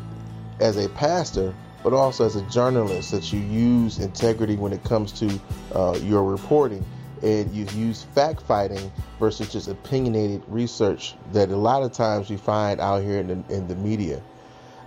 as 0.61 0.77
a 0.77 0.89
pastor, 0.91 1.55
but 1.85 1.93
also 1.93 2.25
as 2.25 2.35
a 2.35 2.43
journalist, 2.51 3.13
that 3.13 3.33
you 3.33 3.39
use 3.39 3.99
integrity 3.99 4.57
when 4.57 4.73
it 4.73 4.83
comes 4.83 5.13
to 5.13 5.41
uh, 5.75 5.99
your 6.03 6.25
reporting. 6.25 6.85
And 7.23 7.53
you 7.53 7.67
use 7.75 8.05
fact 8.15 8.43
fighting 8.43 8.93
versus 9.19 9.53
just 9.53 9.67
opinionated 9.69 10.43
research 10.47 11.15
that 11.33 11.51
a 11.51 11.57
lot 11.57 11.83
of 11.83 11.93
times 11.93 12.31
you 12.31 12.39
find 12.39 12.81
out 12.81 13.03
here 13.03 13.19
in 13.19 13.27
the, 13.29 13.55
in 13.55 13.67
the 13.67 13.75
media. 13.75 14.23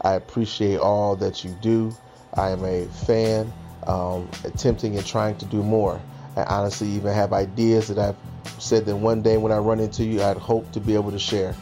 I 0.02 0.14
appreciate 0.14 0.80
all 0.80 1.16
that 1.18 1.44
you 1.44 1.52
do. 1.62 1.94
I 2.34 2.52
am 2.52 2.64
a 2.64 2.86
fan, 2.86 3.52
um, 3.88 4.30
attempting 4.44 4.98
and 4.98 5.06
trying 5.06 5.38
to 5.38 5.46
do 5.46 5.64
more. 5.64 6.00
I 6.36 6.44
honestly 6.44 6.88
even 6.90 7.14
have 7.14 7.34
ideas 7.34 7.88
that 7.90 7.98
I've 7.98 8.16
said 8.62 8.86
that 8.86 8.96
one 8.96 9.22
day 9.22 9.38
when 9.38 9.52
I 9.52 9.58
run 9.58 9.80
into 9.80 10.04
you, 10.04 10.22
I'd 10.22 10.38
hope 10.38 10.72
to 10.72 10.80
be 10.80 10.94
able 10.94 11.12
to 11.12 11.20
share. 11.20 11.56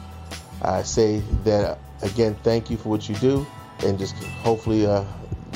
I 0.62 0.84
say 0.84 1.22
that 1.44 1.80
again, 2.02 2.36
thank 2.44 2.70
you 2.70 2.78
for 2.78 2.90
what 2.90 3.08
you 3.10 3.16
do, 3.16 3.46
and 3.84 3.98
just 3.98 4.16
hopefully, 4.16 4.86
uh, 4.86 5.04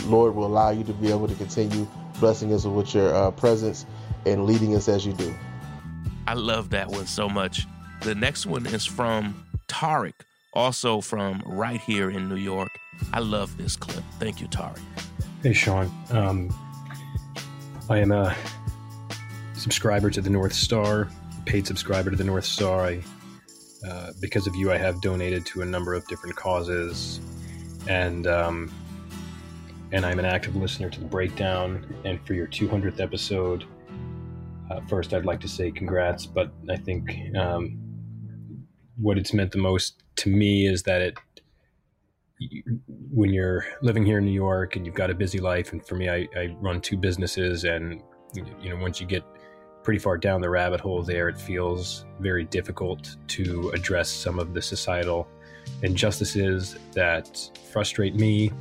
Lord 0.05 0.35
will 0.35 0.45
allow 0.45 0.71
you 0.71 0.83
to 0.85 0.93
be 0.93 1.09
able 1.09 1.27
to 1.27 1.35
continue 1.35 1.87
blessing 2.19 2.53
us 2.53 2.65
with 2.65 2.93
your 2.93 3.13
uh, 3.13 3.31
presence 3.31 3.85
and 4.25 4.45
leading 4.45 4.75
us 4.75 4.87
as 4.87 5.05
you 5.05 5.13
do. 5.13 5.33
I 6.25 6.33
love 6.33 6.69
that 6.71 6.89
one 6.89 7.05
so 7.05 7.27
much. 7.27 7.67
The 8.01 8.15
next 8.15 8.45
one 8.45 8.65
is 8.65 8.85
from 8.85 9.45
Tarek, 9.67 10.13
also 10.53 11.01
from 11.01 11.43
right 11.45 11.81
here 11.81 12.09
in 12.09 12.29
New 12.29 12.37
York. 12.37 12.69
I 13.11 13.19
love 13.19 13.57
this 13.57 13.75
clip. 13.75 14.03
Thank 14.19 14.39
you, 14.39 14.47
Tarek. 14.47 14.79
Hey, 15.43 15.51
Shaun. 15.51 15.91
Um, 16.11 16.55
I 17.89 17.99
am 17.99 18.13
a 18.13 18.33
subscriber 19.55 20.09
to 20.09 20.21
the 20.21 20.29
North 20.29 20.53
Star, 20.53 21.09
paid 21.45 21.67
subscriber 21.67 22.09
to 22.09 22.15
the 22.15 22.23
North 22.23 22.45
Star. 22.45 22.85
I, 22.85 23.01
uh, 23.85 24.11
because 24.21 24.47
of 24.47 24.55
you, 24.55 24.71
I 24.71 24.77
have 24.77 25.01
donated 25.01 25.45
to 25.47 25.61
a 25.61 25.65
number 25.65 25.95
of 25.95 26.07
different 26.07 26.37
causes, 26.37 27.19
and 27.89 28.25
um, 28.25 28.71
and 29.91 30.05
I'm 30.05 30.17
an 30.17 30.23
active 30.23 30.55
listener 30.55 30.89
to 30.89 30.97
the 30.97 31.07
breakdown. 31.07 31.93
And 32.05 32.25
for 32.25 32.35
your 32.35 32.47
200th 32.47 33.01
episode, 33.01 33.65
uh, 34.71 34.79
first 34.87 35.13
I'd 35.13 35.25
like 35.25 35.41
to 35.41 35.49
say 35.49 35.71
congrats. 35.71 36.25
But 36.25 36.53
I 36.69 36.77
think 36.77 37.19
um, 37.35 37.77
what 38.95 39.17
it's 39.17 39.33
meant 39.33 39.51
the 39.51 39.57
most 39.57 40.03
to 40.15 40.29
me 40.29 40.67
is 40.67 40.83
that 40.83 41.01
it 41.01 41.17
when 42.87 43.31
you're 43.31 43.65
living 43.81 44.05
here 44.05 44.17
in 44.17 44.25
New 44.25 44.31
York 44.31 44.75
and 44.75 44.85
you've 44.85 44.95
got 44.95 45.09
a 45.09 45.15
busy 45.15 45.39
life, 45.39 45.71
and 45.71 45.85
for 45.85 45.95
me, 45.95 46.09
I, 46.09 46.27
I 46.35 46.55
run 46.59 46.81
two 46.81 46.97
businesses, 46.97 47.63
and 47.63 48.01
you 48.33 48.69
know, 48.69 48.77
once 48.77 48.99
you 48.99 49.07
get 49.07 49.23
pretty 49.83 49.99
far 49.99 50.17
down 50.17 50.41
the 50.41 50.49
rabbit 50.49 50.79
hole 50.79 51.03
there, 51.03 51.29
it 51.29 51.37
feels 51.37 52.05
very 52.19 52.45
difficult 52.45 53.17
to 53.27 53.69
address 53.73 54.09
some 54.09 54.39
of 54.39 54.53
the 54.53 54.61
societal 54.61 55.27
injustices 55.81 56.77
that 56.93 57.51
frustrate 57.71 58.15
me. 58.15 58.51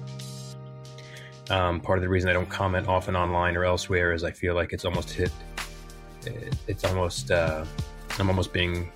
Um, 1.51 1.81
part 1.81 1.99
of 1.99 2.03
the 2.03 2.09
reason 2.09 2.29
I 2.29 2.33
don't 2.33 2.49
comment 2.49 2.89
often 2.89 3.17
online 3.17 3.57
or 3.57 3.65
elsewhere 3.65 4.13
is 4.13 4.25
I 4.25 4.31
feel 4.31 4.55
like 4.55 4.73
it's 4.73 4.85
almost 4.85 5.11
hit. 5.11 5.33
It's 6.67 6.85
almost 6.85 7.31
uh, 7.31 7.65
I'm 8.19 8.29
almost 8.29 8.53
being 8.53 8.93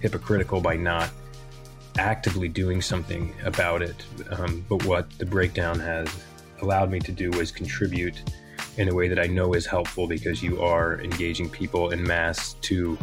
hypocritical 0.00 0.60
by 0.60 0.76
not 0.76 1.10
actively 2.00 2.48
doing 2.48 2.80
something 2.80 3.32
about 3.44 3.82
it. 3.82 4.04
Um, 4.30 4.64
but 4.70 4.84
what 4.86 5.10
the 5.18 5.26
breakdown 5.26 5.78
has 5.80 6.08
allowed 6.62 6.90
me 6.90 6.98
to 7.00 7.12
do 7.12 7.30
is 7.34 7.52
contribute 7.52 8.22
in 8.78 8.88
a 8.88 8.94
way 8.94 9.06
that 9.06 9.18
I 9.18 9.26
know 9.26 9.52
is 9.52 9.66
helpful 9.66 10.06
because 10.06 10.42
you 10.42 10.62
are 10.62 10.98
engaging 11.02 11.50
people 11.50 11.90
in 11.90 12.02
mass 12.02 12.54
to 12.62 12.96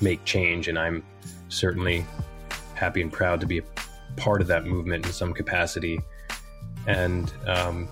make 0.00 0.24
change. 0.24 0.66
And 0.66 0.76
I'm 0.76 1.04
certainly 1.48 2.04
happy 2.74 3.02
and 3.02 3.12
proud 3.12 3.40
to 3.40 3.46
be 3.46 3.58
a 3.58 3.62
part 4.16 4.40
of 4.40 4.48
that 4.48 4.66
movement 4.66 5.06
in 5.06 5.12
some 5.12 5.32
capacity. 5.32 6.00
And 6.88 7.32
um, 7.46 7.88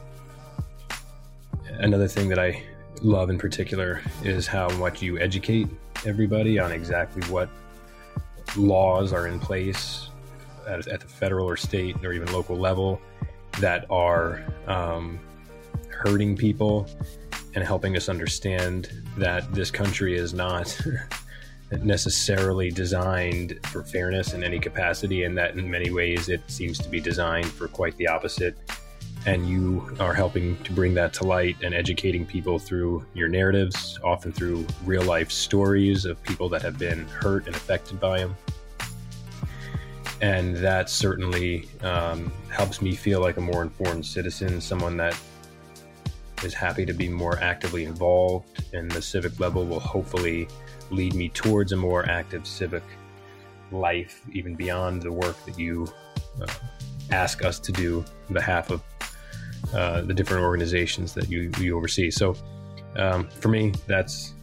another 1.79 2.09
thing 2.09 2.29
that 2.31 2.41
I 2.41 2.65
love 3.01 3.31
in 3.31 3.39
particular 3.39 4.03
is 4.25 4.49
how 4.49 4.69
much 4.71 5.03
you 5.03 5.19
educate 5.19 5.69
everybody 6.05 6.59
on 6.59 6.73
exactly 6.73 7.23
what 7.31 7.49
laws 8.57 9.13
are 9.13 9.29
in 9.29 9.39
place 9.39 10.09
at, 10.67 10.87
at 10.89 11.01
the 11.01 11.09
federal 11.09 11.49
or 11.49 11.57
state 11.57 11.97
or 12.05 12.13
even 12.13 12.33
local 12.33 12.57
level 12.57 13.01
that 13.61 13.85
are 13.91 14.45
um, 14.67 15.19
hurting 15.89 16.37
people 16.37 16.89
and 17.55 17.65
helping 17.65 17.97
us 17.97 18.09
understand 18.09 18.91
that 19.19 19.53
this 19.53 19.71
country 19.71 20.17
is 20.17 20.33
not 20.33 20.81
necessarily 21.83 22.71
designed 22.71 23.59
for 23.67 23.83
fairness 23.83 24.35
in 24.35 24.43
any 24.43 24.59
capacity, 24.59 25.25
and 25.25 25.37
that 25.37 25.57
in 25.57 25.71
many 25.71 25.91
ways 25.91 26.29
it 26.29 26.43
seems 26.51 26.79
to 26.79 26.89
be 26.89 27.01
designed 27.01 27.47
for 27.47 27.69
quite 27.69 27.97
the 27.97 28.07
opposite. 28.07 28.57
And 29.25 29.49
you 29.49 29.97
are 30.01 30.13
helping 30.13 30.57
to 30.65 30.73
bring 30.73 30.95
that 30.95 31.13
to 31.15 31.25
light 31.25 31.57
and 31.63 31.75
educating 31.75 32.27
people 32.27 32.59
through 32.59 33.07
your 33.15 33.29
narratives, 33.29 33.99
often 34.03 34.33
through 34.33 34.67
real 34.85 35.03
life 35.03 35.31
stories 35.31 36.05
of 36.05 36.21
people 36.25 36.49
that 36.49 36.63
have 36.63 36.77
been 36.77 37.07
hurt 37.07 37.47
and 37.47 37.55
affected 37.55 38.01
by 38.01 38.19
them. 38.19 38.37
And 40.23 40.57
that 40.59 40.89
certainly 40.89 41.69
um, 41.83 42.33
helps 42.49 42.81
me 42.81 42.95
feel 42.95 43.21
like 43.21 43.37
a 43.37 43.41
more 43.41 43.63
informed 43.63 44.07
citizen, 44.07 44.61
someone 44.61 44.97
that 44.97 45.21
is 46.45 46.55
happy 46.55 46.87
to 46.87 46.93
be 46.93 47.09
more 47.09 47.39
actively 47.41 47.85
involved 47.85 48.65
in 48.73 48.89
the 48.89 49.03
civic 49.03 49.39
level 49.41 49.67
will 49.67 49.81
hopefully 49.81 50.49
lead 50.91 51.15
me 51.15 51.29
towards 51.29 51.73
a 51.73 51.77
more 51.77 52.09
active 52.09 52.47
civic 52.47 52.85
life, 53.73 54.23
even 54.33 54.55
beyond 54.55 55.03
the 55.03 55.11
work 55.11 55.37
that 55.45 55.59
you 55.59 55.87
uh, 56.41 56.47
ask 57.11 57.45
us 57.45 57.59
to 57.59 57.73
do 57.73 58.05
on 58.29 58.35
behalf 58.35 58.71
of 58.71 58.83
uh, 59.75 60.03
the 60.03 60.15
different 60.15 60.43
organizations 60.43 61.15
that 61.15 61.29
you, 61.29 61.51
you 61.59 61.77
oversee. 61.77 62.11
So, 62.11 62.37
um, 62.97 63.29
for 63.29 63.49
me, 63.49 63.73
that's 63.87 64.35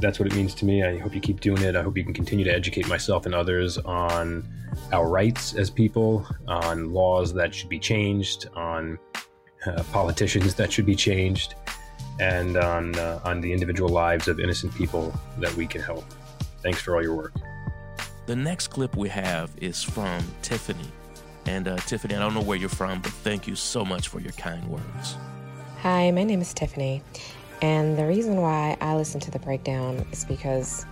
that's 0.00 0.18
what 0.18 0.26
it 0.26 0.34
means 0.34 0.54
to 0.56 0.64
me. 0.64 0.82
I 0.82 0.98
hope 0.98 1.14
you 1.14 1.20
keep 1.20 1.40
doing 1.40 1.62
it. 1.62 1.76
I 1.76 1.82
hope 1.82 1.96
you 1.96 2.04
can 2.04 2.14
continue 2.14 2.44
to 2.44 2.52
educate 2.52 2.88
myself 2.88 3.26
and 3.26 3.34
others 3.34 3.78
on 3.78 4.48
our 4.92 5.08
rights 5.08 5.54
as 5.54 5.70
people, 5.70 6.26
on 6.48 6.92
laws 6.92 7.32
that 7.34 7.54
should 7.54 7.68
be 7.68 7.78
changed, 7.78 8.48
on 8.54 8.98
uh, 9.66 9.82
politicians 9.92 10.54
that 10.54 10.72
should 10.72 10.86
be 10.86 10.94
changed, 10.94 11.54
and 12.18 12.56
on 12.56 12.98
uh, 12.98 13.20
on 13.24 13.40
the 13.40 13.52
individual 13.52 13.90
lives 13.90 14.28
of 14.28 14.40
innocent 14.40 14.74
people 14.74 15.12
that 15.38 15.54
we 15.54 15.66
can 15.66 15.80
help. 15.80 16.04
Thanks 16.62 16.80
for 16.80 16.96
all 16.96 17.02
your 17.02 17.14
work. 17.14 17.34
The 18.26 18.36
next 18.36 18.68
clip 18.68 18.96
we 18.96 19.08
have 19.08 19.50
is 19.60 19.82
from 19.82 20.22
Tiffany. 20.42 20.88
And 21.46 21.66
uh, 21.66 21.76
Tiffany, 21.78 22.14
I 22.14 22.18
don't 22.18 22.34
know 22.34 22.42
where 22.42 22.58
you're 22.58 22.68
from, 22.68 23.00
but 23.00 23.12
thank 23.12 23.46
you 23.46 23.56
so 23.56 23.84
much 23.84 24.08
for 24.08 24.20
your 24.20 24.32
kind 24.32 24.64
words. 24.68 25.16
Hi, 25.80 26.10
my 26.10 26.22
name 26.22 26.40
is 26.40 26.52
Tiffany. 26.52 27.02
And 27.62 27.96
the 27.96 28.06
reason 28.06 28.36
why 28.36 28.76
I 28.80 28.96
listen 28.96 29.20
to 29.20 29.30
the 29.30 29.38
breakdown 29.38 30.06
is 30.12 30.24
because 30.24 30.86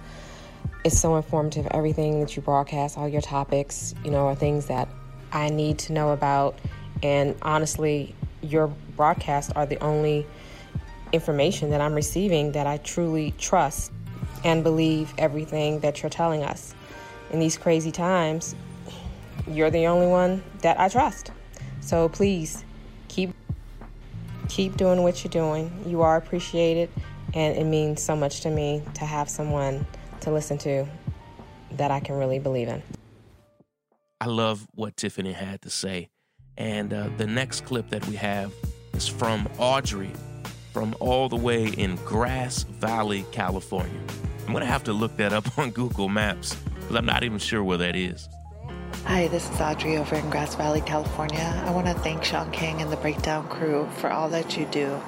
it's 0.85 0.99
so 0.99 1.17
informative. 1.17 1.67
Everything 1.71 2.21
that 2.21 2.37
you 2.37 2.43
broadcast, 2.43 2.99
all 2.99 3.09
your 3.09 3.23
topics, 3.23 3.95
you 4.05 4.11
know, 4.11 4.27
are 4.27 4.35
things 4.35 4.67
that 4.67 4.89
I 5.33 5.49
need 5.49 5.79
to 5.81 5.93
know 5.93 6.11
about. 6.11 6.59
And 7.03 7.37
honestly, 7.43 8.15
your 8.43 8.69
broadcasts 8.97 9.53
are 9.53 9.67
the 9.67 9.83
only 9.83 10.27
information 11.13 11.71
that 11.71 11.81
I'm 11.81 11.95
receiving 11.95 12.53
that 12.53 12.67
I 12.67 12.77
truly 12.79 13.33
trust 13.39 13.93
and 14.45 14.63
believe 14.63 15.13
everything 15.19 15.81
that 15.81 16.03
you're 16.03 16.11
telling 16.11 16.43
us. 16.43 16.75
In 17.31 17.41
these 17.41 17.57
crazy 17.57 17.91
times, 17.91 18.55
you're 19.47 19.71
the 19.71 19.87
only 19.87 20.07
one 20.07 20.43
that 20.61 20.79
I 20.79 20.89
trust. 20.89 21.33
So 21.81 22.09
please 22.09 22.65
keep 23.09 23.35
keep 24.49 24.77
doing 24.77 25.03
what 25.03 25.23
you're 25.23 25.31
doing. 25.31 25.73
You 25.87 26.03
are 26.03 26.17
appreciated 26.17 26.91
and 27.35 27.57
it 27.57 27.65
means 27.65 28.03
so 28.03 28.17
much 28.17 28.41
to 28.41 28.51
me 28.51 28.83
to 28.95 29.05
have 29.05 29.29
someone 29.29 29.87
to 30.21 30.31
listen 30.31 30.59
to 30.59 30.87
that 31.73 31.91
I 31.91 32.01
can 32.01 32.17
really 32.17 32.39
believe 32.39 32.69
in. 32.69 32.83
I 34.21 34.27
love 34.27 34.67
what 34.75 34.97
Tiffany 34.97 35.33
had 35.33 35.63
to 35.63 35.71
say. 35.71 36.09
And 36.57 36.93
uh, 36.93 37.09
the 37.19 37.27
next 37.27 37.65
clip 37.65 37.91
that 37.91 38.07
we 38.09 38.17
have 38.17 38.53
is 38.95 39.07
from 39.07 39.49
Audrey 39.59 40.11
from 40.73 40.95
all 41.01 41.29
the 41.29 41.37
way 41.37 41.67
in 41.67 41.97
Grass 42.05 42.65
Valley, 42.65 43.25
California. 43.33 44.01
I'm 44.47 44.53
going 44.53 44.65
to 44.65 44.71
have 44.71 44.85
to 44.85 44.93
look 44.93 45.17
that 45.19 45.33
up 45.33 45.59
on 45.59 45.71
Google 45.71 46.09
Maps 46.09 46.55
because 46.55 46.97
I'm 46.97 47.07
not 47.07 47.23
even 47.23 47.39
sure 47.39 47.63
where 47.63 47.79
that 47.79 47.97
is. 47.97 48.29
Hi, 49.05 49.27
this 49.29 49.49
is 49.51 49.61
Audrey 49.61 49.97
over 49.97 50.17
in 50.17 50.29
Grass 50.29 50.55
Valley, 50.55 50.81
California. 50.81 51.63
I 51.67 51.71
want 51.71 51.87
to 51.87 51.95
thank 51.95 52.25
Shaun 52.25 52.51
King 52.51 52.83
and 52.83 52.93
the 52.93 52.97
Breakdown 52.97 53.49
crew 53.49 53.89
for 53.97 54.11
all 54.11 54.29
that 54.31 54.57
you 54.57 54.67
do. 54.67 55.01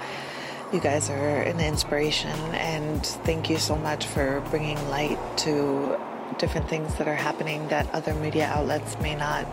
You 0.72 0.80
guys 0.80 1.10
are 1.10 1.42
an 1.42 1.60
inspiration, 1.60 2.38
and 2.54 3.04
thank 3.04 3.50
you 3.50 3.58
so 3.58 3.76
much 3.76 4.06
for 4.06 4.42
bringing 4.50 4.76
light 4.88 5.18
to 5.38 5.98
different 6.38 6.68
things 6.68 6.94
that 6.96 7.08
are 7.08 7.14
happening 7.14 7.68
that 7.68 7.92
other 7.94 8.14
media 8.14 8.46
outlets 8.46 8.98
may 9.00 9.14
not 9.14 9.46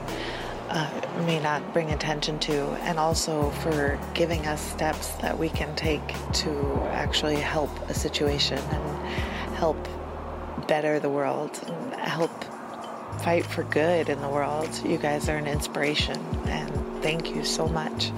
uh, 0.69 1.01
may 1.25 1.39
not 1.39 1.73
bring 1.73 1.91
attention 1.91 2.39
to, 2.39 2.67
and 2.83 2.99
also 2.99 3.49
for 3.51 3.99
giving 4.13 4.45
us 4.47 4.61
steps 4.61 5.09
that 5.15 5.37
we 5.37 5.49
can 5.49 5.75
take 5.75 6.07
to 6.33 6.51
actually 6.91 7.35
help 7.35 7.69
a 7.89 7.93
situation 7.93 8.57
and 8.57 9.07
help 9.55 9.77
better 10.67 10.99
the 10.99 11.09
world 11.09 11.59
and 11.67 11.93
help 11.95 12.31
fight 13.19 13.45
for 13.45 13.63
good 13.63 14.09
in 14.09 14.21
the 14.21 14.29
world. 14.29 14.69
You 14.85 14.97
guys 14.97 15.29
are 15.29 15.37
an 15.37 15.47
inspiration, 15.47 16.17
and 16.45 16.71
thank 17.01 17.35
you 17.35 17.43
so 17.43 17.67
much. 17.67 18.11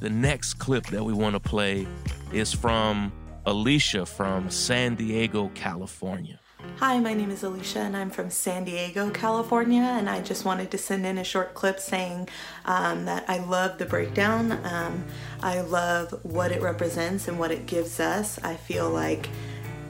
The 0.00 0.10
next 0.10 0.54
clip 0.54 0.86
that 0.86 1.04
we 1.04 1.12
want 1.12 1.34
to 1.34 1.40
play 1.40 1.86
is 2.32 2.52
from 2.52 3.12
Alicia 3.46 4.06
from 4.06 4.50
San 4.50 4.94
Diego, 4.94 5.50
California. 5.54 6.40
Hi, 6.78 6.98
my 6.98 7.14
name 7.14 7.30
is 7.30 7.42
Alicia 7.42 7.80
and 7.80 7.96
I'm 7.96 8.10
from 8.10 8.30
San 8.30 8.64
Diego, 8.64 9.10
California. 9.10 9.82
And 9.82 10.08
I 10.08 10.20
just 10.22 10.44
wanted 10.44 10.70
to 10.72 10.78
send 10.78 11.06
in 11.06 11.18
a 11.18 11.24
short 11.24 11.54
clip 11.54 11.78
saying 11.78 12.28
um, 12.64 13.04
that 13.04 13.24
I 13.28 13.38
love 13.38 13.78
the 13.78 13.84
breakdown. 13.84 14.52
Um, 14.64 15.04
I 15.40 15.60
love 15.60 16.18
what 16.24 16.52
it 16.52 16.62
represents 16.62 17.28
and 17.28 17.38
what 17.38 17.50
it 17.50 17.66
gives 17.66 18.00
us. 18.00 18.38
I 18.42 18.56
feel 18.56 18.90
like 18.90 19.28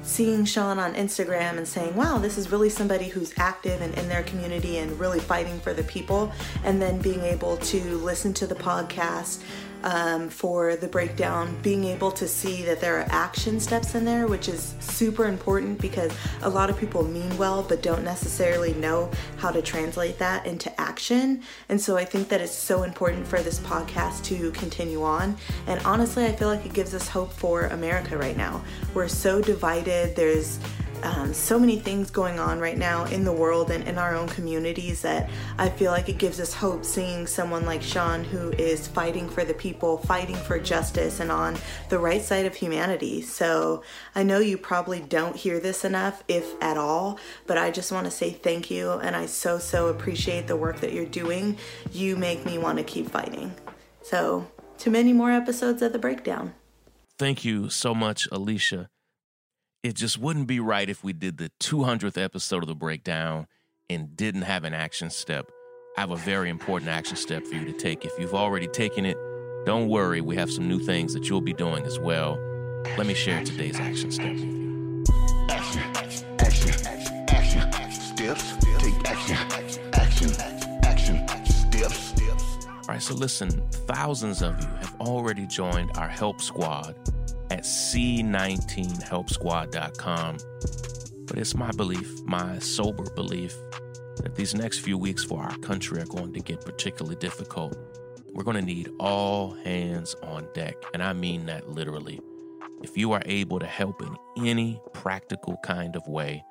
seeing 0.04 0.44
Shaun 0.44 0.78
on 0.78 0.94
Instagram 0.94 1.56
and 1.56 1.66
saying, 1.66 1.96
wow, 1.96 2.18
this 2.18 2.38
is 2.38 2.52
really 2.52 2.68
somebody 2.68 3.08
who's 3.08 3.32
active 3.36 3.80
and 3.80 3.92
in 3.98 4.08
their 4.08 4.22
community 4.22 4.78
and 4.78 4.98
really 5.00 5.20
fighting 5.20 5.58
for 5.60 5.72
the 5.72 5.82
people, 5.84 6.32
and 6.62 6.80
then 6.80 7.00
being 7.00 7.22
able 7.22 7.56
to 7.58 7.80
listen 7.98 8.32
to 8.34 8.46
the 8.46 8.54
podcast 8.54 9.42
um, 9.84 10.30
for 10.30 10.76
the 10.76 10.88
breakdown, 10.88 11.56
being 11.62 11.84
able 11.84 12.10
to 12.12 12.26
see 12.26 12.62
that 12.62 12.80
there 12.80 12.98
are 12.98 13.06
action 13.10 13.60
steps 13.60 13.94
in 13.94 14.04
there, 14.04 14.26
which 14.26 14.48
is 14.48 14.74
super 14.80 15.26
important 15.26 15.78
because 15.78 16.10
a 16.42 16.48
lot 16.48 16.70
of 16.70 16.78
people 16.78 17.04
mean 17.04 17.36
well 17.36 17.62
but 17.62 17.82
don't 17.82 18.02
necessarily 18.02 18.72
know 18.74 19.10
how 19.36 19.50
to 19.50 19.60
translate 19.60 20.18
that 20.18 20.46
into 20.46 20.80
action. 20.80 21.42
And 21.68 21.78
so 21.78 21.98
I 21.98 22.04
think 22.06 22.30
that 22.30 22.40
it's 22.40 22.50
so 22.50 22.82
important 22.82 23.26
for 23.26 23.40
this 23.40 23.60
podcast 23.60 24.24
to 24.24 24.50
continue 24.52 25.02
on. 25.02 25.36
And 25.66 25.84
honestly, 25.84 26.24
I 26.24 26.32
feel 26.32 26.48
like 26.48 26.64
it 26.64 26.72
gives 26.72 26.94
us 26.94 27.06
hope 27.06 27.32
for 27.32 27.66
America 27.66 28.16
right 28.16 28.36
now. 28.36 28.64
We're 28.94 29.08
so 29.08 29.42
divided. 29.42 30.16
There's 30.16 30.58
um, 31.04 31.34
so 31.34 31.58
many 31.58 31.78
things 31.78 32.10
going 32.10 32.38
on 32.38 32.58
right 32.58 32.78
now 32.78 33.04
in 33.04 33.24
the 33.24 33.32
world 33.32 33.70
and 33.70 33.86
in 33.86 33.98
our 33.98 34.16
own 34.16 34.26
communities 34.28 35.02
that 35.02 35.28
I 35.58 35.68
feel 35.68 35.92
like 35.92 36.08
it 36.08 36.16
gives 36.16 36.40
us 36.40 36.54
hope 36.54 36.84
seeing 36.84 37.26
someone 37.26 37.66
like 37.66 37.82
Shaun 37.82 38.24
who 38.24 38.50
is 38.52 38.88
fighting 38.88 39.28
for 39.28 39.44
the 39.44 39.52
people, 39.52 39.98
fighting 39.98 40.36
for 40.36 40.58
justice, 40.58 41.20
and 41.20 41.30
on 41.30 41.58
the 41.90 41.98
right 41.98 42.22
side 42.22 42.46
of 42.46 42.54
humanity. 42.54 43.20
So 43.20 43.82
I 44.14 44.22
know 44.22 44.38
you 44.38 44.56
probably 44.56 45.00
don't 45.00 45.36
hear 45.36 45.60
this 45.60 45.84
enough, 45.84 46.24
if 46.26 46.60
at 46.62 46.78
all, 46.78 47.18
but 47.46 47.58
I 47.58 47.70
just 47.70 47.92
want 47.92 48.06
to 48.06 48.10
say 48.10 48.30
thank 48.30 48.70
you 48.70 48.92
and 48.92 49.14
I 49.14 49.26
so, 49.26 49.58
so 49.58 49.88
appreciate 49.88 50.46
the 50.46 50.56
work 50.56 50.80
that 50.80 50.94
you're 50.94 51.04
doing. 51.04 51.58
You 51.92 52.16
make 52.16 52.46
me 52.46 52.56
want 52.56 52.78
to 52.78 52.84
keep 52.84 53.10
fighting. 53.10 53.54
So, 54.02 54.46
to 54.78 54.90
many 54.90 55.12
more 55.12 55.30
episodes 55.30 55.82
of 55.82 55.92
The 55.92 55.98
Breakdown. 55.98 56.54
Thank 57.18 57.44
you 57.44 57.68
so 57.68 57.94
much, 57.94 58.26
Alicia. 58.32 58.88
It 59.84 59.96
just 59.96 60.18
wouldn't 60.18 60.46
be 60.46 60.60
right 60.60 60.88
if 60.88 61.04
we 61.04 61.12
did 61.12 61.36
the 61.36 61.50
200th 61.60 62.16
episode 62.16 62.62
of 62.62 62.68
The 62.68 62.74
Breakdown 62.74 63.46
and 63.90 64.16
didn't 64.16 64.40
have 64.40 64.64
an 64.64 64.72
action 64.72 65.10
step. 65.10 65.50
I 65.98 66.00
have 66.00 66.10
a 66.10 66.16
very 66.16 66.48
important 66.48 66.90
action 66.90 67.16
step 67.16 67.46
for 67.46 67.54
you 67.54 67.66
to 67.66 67.72
take. 67.74 68.02
If 68.02 68.18
you've 68.18 68.32
already 68.32 68.66
taken 68.66 69.04
it, 69.04 69.18
don't 69.66 69.90
worry, 69.90 70.22
we 70.22 70.36
have 70.36 70.50
some 70.50 70.66
new 70.66 70.78
things 70.78 71.12
that 71.12 71.28
you'll 71.28 71.42
be 71.42 71.52
doing 71.52 71.84
as 71.84 71.98
well. 71.98 72.38
Let 72.96 73.06
me 73.06 73.12
share 73.12 73.44
today's 73.44 73.78
action 73.78 74.10
step 74.10 74.32
with 74.32 74.44
you. 74.44 75.04
Action, 75.50 75.82
action, 75.96 76.38
action, 77.28 77.90
steps, 77.92 78.54
take 78.78 79.06
action, 79.06 79.36
action, 79.92 80.32
action, 80.82 81.26
steps. 81.50 82.14
All 82.66 82.80
right, 82.88 83.02
so 83.02 83.14
listen, 83.14 83.50
thousands 83.70 84.40
of 84.40 84.58
you 84.62 84.68
have 84.80 84.98
already 84.98 85.46
joined 85.46 85.90
our 85.98 86.08
help 86.08 86.40
squad 86.40 86.94
at 87.50 87.62
c19helpsquad.com. 87.62 90.36
But 91.26 91.38
it's 91.38 91.54
my 91.54 91.70
belief, 91.72 92.22
my 92.24 92.58
sober 92.58 93.08
belief, 93.10 93.54
that 94.16 94.34
these 94.34 94.54
next 94.54 94.80
few 94.80 94.98
weeks 94.98 95.24
for 95.24 95.42
our 95.42 95.56
country 95.58 96.00
are 96.00 96.06
going 96.06 96.32
to 96.34 96.40
get 96.40 96.64
particularly 96.64 97.16
difficult. 97.16 97.76
We're 98.32 98.44
going 98.44 98.56
to 98.56 98.62
need 98.62 98.90
all 98.98 99.52
hands 99.64 100.14
on 100.22 100.48
deck, 100.54 100.76
and 100.92 101.02
I 101.02 101.12
mean 101.12 101.46
that 101.46 101.70
literally. 101.70 102.20
If 102.82 102.98
you 102.98 103.12
are 103.12 103.22
able 103.24 103.60
to 103.60 103.66
help 103.66 104.02
in 104.02 104.16
any 104.46 104.80
practical 104.92 105.56
kind 105.64 105.96
of 105.96 106.06
way, 106.06 106.44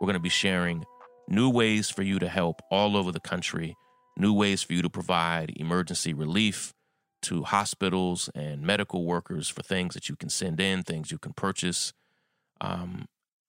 we're 0.00 0.06
going 0.06 0.14
to 0.14 0.20
be 0.20 0.28
sharing 0.28 0.84
new 1.28 1.50
ways 1.50 1.90
for 1.90 2.02
you 2.02 2.18
to 2.18 2.28
help 2.28 2.62
all 2.70 2.96
over 2.96 3.10
the 3.10 3.20
country, 3.20 3.76
new 4.16 4.32
ways 4.32 4.62
for 4.62 4.74
you 4.74 4.82
to 4.82 4.90
provide 4.90 5.52
emergency 5.56 6.14
relief 6.14 6.72
to 7.22 7.44
hospitals 7.44 8.30
and 8.34 8.62
medical 8.62 9.04
workers 9.04 9.48
for 9.48 9.62
things 9.62 9.94
that 9.94 10.08
you 10.08 10.16
can 10.16 10.28
send 10.28 10.60
in, 10.60 10.82
things 10.82 11.10
you 11.10 11.18
can 11.18 11.32
purchase. 11.32 11.92
Um, 12.60 13.06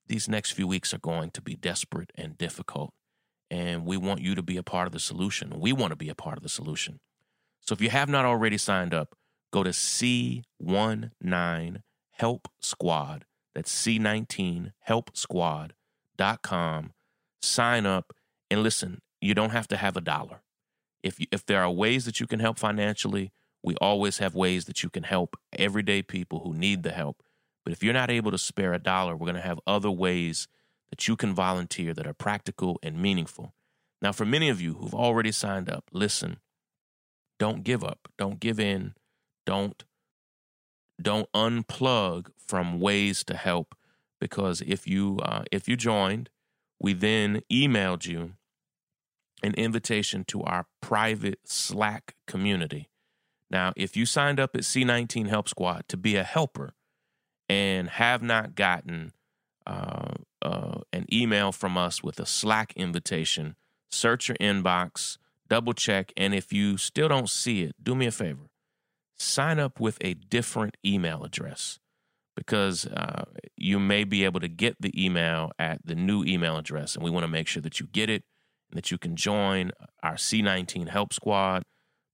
these 0.08 0.28
next 0.28 0.52
few 0.52 0.68
weeks 0.68 0.94
are 0.94 1.00
going 1.00 1.32
to 1.32 1.42
be 1.42 1.56
desperate 1.56 2.12
and 2.16 2.38
difficult. 2.38 2.94
And 3.50 3.86
we 3.86 3.98
want 3.98 4.22
you 4.22 4.36
to 4.36 4.42
be 4.42 4.58
a 4.58 4.64
part 4.64 4.88
of 4.88 4.94
the 4.94 5.00
solution. 5.00 5.60
We 5.60 5.74
want 5.74 5.92
to 5.92 5.98
be 5.98 6.10
a 6.10 6.16
part 6.16 6.38
of 6.38 6.44
the 6.44 6.50
solution. 6.50 7.00
So 7.62 7.74
if 7.74 7.82
you 7.82 7.90
have 7.90 8.10
not 8.10 8.26
already 8.26 8.58
signed 8.58 8.94
up, 8.94 9.16
go 9.52 9.64
to 9.64 9.72
C19 9.72 11.82
Help 12.12 12.48
Squad. 12.60 13.26
That's 13.54 13.74
C19 13.74 14.72
Help 14.80 15.16
Squad.com. 15.16 16.94
Sign 17.42 17.86
up 17.86 18.14
and 18.50 18.64
listen, 18.64 19.02
you 19.20 19.34
don't 19.34 19.52
have 19.52 19.68
to 19.70 19.78
have 19.78 19.96
a 19.96 20.02
dollar. 20.02 20.42
If, 21.04 21.20
you, 21.20 21.28
if 21.32 21.46
there 21.46 21.64
are 21.64 21.72
ways 21.72 22.06
that 22.06 22.20
you 22.20 22.28
can 22.28 22.40
help 22.40 22.60
financially, 22.60 23.32
we 23.64 23.76
always 23.76 24.18
have 24.18 24.36
ways 24.36 24.66
that 24.66 24.84
you 24.84 24.90
can 24.90 25.04
help 25.04 25.38
everyday 25.54 26.02
people 26.02 26.40
who 26.40 26.54
need 26.54 26.84
the 26.84 26.92
help. 26.92 27.24
But 27.64 27.74
if 27.74 27.84
you're 27.84 27.94
not 27.94 28.10
able 28.10 28.32
to 28.32 28.38
spare 28.38 28.74
a 28.74 28.80
dollar, 28.80 29.16
we're 29.16 29.28
going 29.28 29.36
to 29.36 29.42
have 29.42 29.60
other 29.68 29.92
ways 29.92 30.48
that 30.90 31.08
you 31.08 31.16
can 31.16 31.34
volunteer 31.34 31.94
that 31.94 32.08
are 32.08 32.14
practical 32.14 32.80
and 32.82 33.02
meaningful. 33.02 33.54
Now, 34.02 34.12
for 34.12 34.26
many 34.26 34.50
of 34.50 34.60
you 34.60 34.74
who've 34.74 34.96
already 34.96 35.32
signed 35.32 35.70
up, 35.70 35.86
listen, 35.92 36.40
don't 37.40 37.64
give 37.64 37.84
up, 37.84 38.08
don't 38.18 38.40
give 38.40 38.60
in, 38.60 38.96
don't 39.46 39.84
don't 41.02 41.32
unplug 41.34 42.28
from 42.38 42.80
ways 42.80 43.24
to 43.24 43.36
help 43.36 43.76
because 44.20 44.62
if 44.62 44.88
you 44.88 45.20
uh, 45.24 45.44
if 45.52 45.68
you 45.68 45.76
joined, 45.76 46.30
we 46.80 46.94
then 46.94 47.42
emailed 47.52 48.06
you 48.06 48.34
an 49.44 49.54
invitation 49.56 50.24
to 50.26 50.44
our 50.44 50.68
private 50.82 51.40
Slack 51.46 52.16
community. 52.28 52.90
Now, 53.52 53.74
if 53.76 53.96
you 53.96 54.06
signed 54.06 54.40
up 54.40 54.56
at 54.56 54.62
C19 54.62 55.28
Help 55.28 55.50
Squad 55.50 55.84
to 55.90 55.98
be 55.98 56.16
a 56.16 56.24
helper 56.24 56.74
and 57.50 57.90
have 57.90 58.24
not 58.24 58.56
gotten 58.56 59.12
uh, 59.68 60.14
uh, 60.42 60.80
an 60.94 61.06
email 61.12 61.52
from 61.52 61.78
us 61.78 62.02
with 62.02 62.20
a 62.20 62.26
Slack 62.26 62.74
invitation, 62.76 63.56
search 63.92 64.30
your 64.30 64.38
inbox, 64.38 65.18
double 65.50 65.74
check, 65.74 66.14
and 66.16 66.34
if 66.34 66.54
you 66.54 66.78
still 66.78 67.10
don't 67.10 67.30
see 67.30 67.62
it, 67.64 67.76
do 67.84 67.94
me 67.94 68.08
a 68.08 68.12
favor 68.12 68.52
sign 69.22 69.60
up 69.60 69.80
with 69.80 69.98
a 70.02 70.16
different 70.16 70.76
email 70.86 71.24
address 71.24 71.80
because 72.36 72.88
uh, 72.88 73.24
you 73.56 73.80
may 73.80 74.04
be 74.04 74.26
able 74.26 74.40
to 74.40 74.48
get 74.48 74.76
the 74.80 74.92
email 75.06 75.52
at 75.60 75.86
the 75.86 75.96
new 75.96 76.24
email 76.24 76.58
address, 76.58 76.96
and 76.96 77.04
we 77.04 77.12
want 77.12 77.24
to 77.24 77.28
make 77.28 77.48
sure 77.48 77.62
that 77.62 77.80
you 77.80 77.86
get 77.88 78.10
it 78.10 78.24
and 78.70 78.78
that 78.78 78.90
you 78.90 78.98
can 78.98 79.16
join 79.16 79.72
our 80.02 80.16
C19 80.16 80.90
Help 80.90 81.14
Squad. 81.14 81.64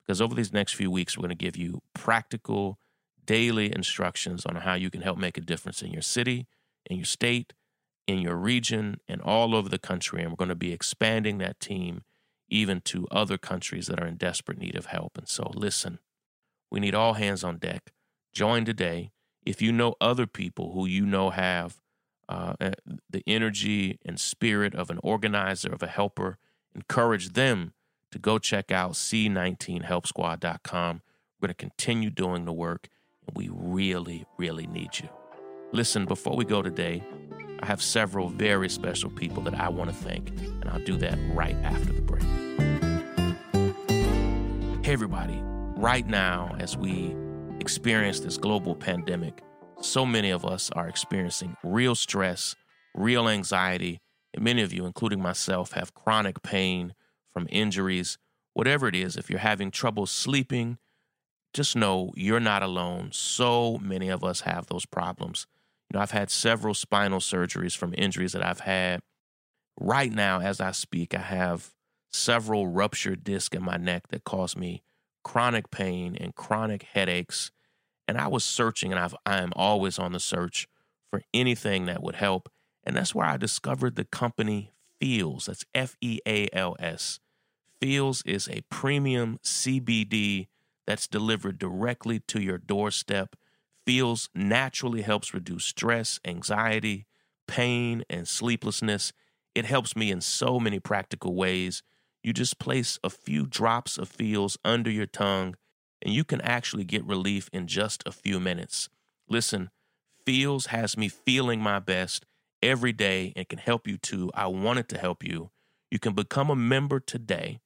Because 0.08 0.22
over 0.22 0.34
these 0.34 0.54
next 0.54 0.74
few 0.74 0.90
weeks, 0.90 1.18
we're 1.18 1.24
going 1.24 1.38
to 1.38 1.46
give 1.46 1.58
you 1.58 1.82
practical 1.94 2.80
daily 3.26 3.76
instructions 3.76 4.46
on 4.46 4.56
how 4.56 4.74
you 4.74 4.90
can 4.90 5.02
help 5.02 5.18
make 5.18 5.38
a 5.38 5.42
difference 5.42 5.82
in 5.82 5.92
your 5.92 6.02
city, 6.02 6.48
in 6.86 6.96
your 6.96 7.06
state, 7.06 7.54
in 8.08 8.20
your 8.20 8.38
region, 8.38 9.02
and 9.08 9.22
all 9.22 9.54
over 9.54 9.68
the 9.68 9.78
country. 9.78 10.22
And 10.22 10.32
we're 10.32 10.38
going 10.38 10.50
to 10.50 10.56
be 10.56 10.72
expanding 10.72 11.40
that 11.40 11.60
team 11.60 12.04
even 12.50 12.80
to 12.80 13.06
other 13.12 13.38
countries 13.38 13.88
that 13.88 14.00
are 14.00 14.08
in 14.08 14.16
desperate 14.16 14.58
need 14.58 14.78
of 14.78 14.86
help. 14.86 15.18
And 15.18 15.28
so, 15.28 15.52
listen, 15.54 16.00
we 16.72 16.80
need 16.80 16.96
all 16.96 17.14
hands 17.14 17.44
on 17.44 17.58
deck. 17.58 17.92
Join 18.34 18.64
today. 18.64 19.12
If 19.46 19.62
you 19.62 19.74
know 19.74 19.96
other 20.00 20.26
people 20.26 20.72
who 20.72 20.86
you 20.86 21.06
know 21.06 21.32
have 21.32 21.82
uh, 22.30 22.54
eh, 22.62 22.72
the 23.10 23.24
energy 23.28 24.00
and 24.06 24.20
spirit 24.20 24.74
of 24.76 24.90
an 24.90 25.00
organizer, 25.04 25.72
of 25.72 25.84
a 25.84 25.88
helper, 25.88 26.38
encourage 26.74 27.30
them 27.34 27.74
to 28.12 28.20
go 28.20 28.40
check 28.40 28.72
out 28.72 28.94
C19helpsquad.com. 28.94 31.02
We're 31.40 31.48
going 31.48 31.56
to 31.56 31.64
continue 31.66 32.10
doing 32.10 32.46
the 32.46 32.54
work, 32.54 32.90
and 33.28 33.38
we 33.38 33.50
really, 33.52 34.26
really 34.38 34.68
need 34.68 35.00
you. 35.00 35.10
Listen, 35.72 36.06
before 36.06 36.36
we 36.36 36.46
go 36.46 36.62
today, 36.62 37.04
I 37.60 37.66
have 37.66 37.82
several 37.82 38.30
very 38.30 38.70
special 38.70 39.10
people 39.10 39.44
that 39.44 39.56
I 39.56 39.70
want 39.70 39.90
to 39.90 39.96
thank, 39.96 40.30
and 40.30 40.70
I'll 40.70 40.84
do 40.84 40.96
that 40.98 41.18
right 41.34 41.56
after 41.64 41.92
the 41.92 42.02
break. 42.02 42.24
Hey, 44.84 44.94
everybody 44.94 45.40
right 45.76 46.08
now, 46.08 46.56
as 46.60 46.78
we 46.78 47.16
experience 47.60 48.22
this 48.22 48.38
global 48.38 48.76
pandemic, 48.76 49.44
so 49.82 50.06
many 50.06 50.32
of 50.32 50.46
us 50.46 50.72
are 50.72 50.88
experiencing 50.88 51.56
real 51.64 51.94
stress, 51.94 52.56
real 52.96 53.28
anxiety, 53.28 54.00
and 54.34 54.44
many 54.44 54.62
of 54.62 54.74
you, 54.74 54.86
including 54.86 55.22
myself, 55.22 55.74
have 55.74 55.94
chronic 55.94 56.42
pain 56.42 56.94
from 57.38 57.48
injuries. 57.52 58.18
Whatever 58.56 58.88
it 58.88 58.96
is, 58.96 59.16
if 59.16 59.30
you're 59.30 59.38
having 59.38 59.70
trouble 59.70 60.08
sleeping, 60.08 60.80
just 61.54 61.76
know 61.76 62.12
you're 62.16 62.40
not 62.40 62.64
alone. 62.64 63.10
So 63.12 63.78
many 63.78 64.10
of 64.10 64.24
us 64.24 64.42
have 64.42 64.66
those 64.66 64.88
problems. 64.88 65.46
You 65.88 65.96
know, 65.96 66.02
I've 66.02 66.10
had 66.10 66.32
several 66.32 66.74
spinal 66.74 67.20
surgeries 67.20 67.78
from 67.78 67.94
injuries 67.96 68.32
that 68.32 68.44
I've 68.44 68.62
had. 68.62 69.02
Right 69.80 70.12
now, 70.12 70.42
as 70.42 70.60
I 70.60 70.72
speak, 70.72 71.14
I 71.14 71.20
have 71.20 71.76
several 72.10 72.66
ruptured 72.66 73.24
discs 73.24 73.56
in 73.56 73.64
my 73.64 73.78
neck 73.78 74.08
that 74.08 74.24
cause 74.24 74.58
me 74.58 74.82
chronic 75.24 75.70
pain 75.70 76.18
and 76.20 76.34
chronic 76.34 76.88
headaches. 76.94 77.52
And 78.08 78.18
I 78.18 78.28
was 78.30 78.44
searching, 78.44 78.92
and 78.92 79.00
I've, 79.00 79.14
I 79.28 79.44
am 79.44 79.54
always 79.56 80.00
on 80.00 80.14
the 80.14 80.20
search 80.20 80.68
for 81.12 81.22
anything 81.36 81.86
that 81.86 82.02
would 82.02 82.16
help. 82.16 82.50
And 82.84 82.96
that's 82.96 83.14
where 83.14 83.28
I 83.28 83.38
discovered 83.38 83.96
the 83.96 84.06
company 84.06 84.72
Feals. 85.00 85.46
That's 85.46 85.64
F 85.76 85.96
E 86.02 86.20
A 86.26 86.48
L 86.54 86.76
S. 86.80 87.20
Feals 87.80 88.24
is 88.26 88.48
a 88.50 88.62
premium 88.72 89.38
CBD 89.44 90.48
that's 90.88 91.08
delivered 91.08 91.60
directly 91.60 92.20
to 92.22 92.42
your 92.42 92.58
doorstep. 92.58 93.36
Feals 93.86 94.30
naturally 94.34 95.04
helps 95.04 95.34
reduce 95.34 95.66
stress, 95.66 96.20
anxiety, 96.26 97.06
pain, 97.48 98.04
and 98.10 98.28
sleeplessness. 98.28 99.14
It 99.54 99.66
helps 99.66 99.96
me 99.96 100.10
in 100.10 100.22
so 100.22 100.60
many 100.60 100.80
practical 100.80 101.36
ways. 101.36 101.84
You 102.24 102.34
just 102.34 102.58
place 102.58 102.98
a 103.04 103.12
few 103.12 103.46
drops 103.46 104.00
of 104.00 104.10
Feals 104.10 104.58
under 104.66 104.90
your 104.90 105.06
tongue, 105.06 105.56
and 106.02 106.12
you 106.12 106.24
can 106.24 106.42
actually 106.42 106.84
get 106.84 107.06
relief 107.06 107.48
in 107.54 107.68
just 107.68 108.02
a 108.08 108.12
few 108.12 108.40
minutes. 108.40 108.90
Listen, 109.30 109.70
Feals 110.26 110.68
has 110.68 110.98
me 110.98 111.10
feeling 111.10 111.62
my 111.62 111.78
best 111.78 112.26
every 112.64 112.92
day 112.92 113.34
and 113.36 113.48
can 113.48 113.60
help 113.60 113.88
you 113.88 113.98
too. 113.98 114.32
I 114.34 114.48
wanted 114.48 114.90
to 114.90 114.98
help 114.98 115.24
you. 115.24 115.52
You 115.92 116.00
can 116.00 116.14
become 116.14 116.50
a 116.50 116.56
member 116.56 117.00
today 117.00 117.60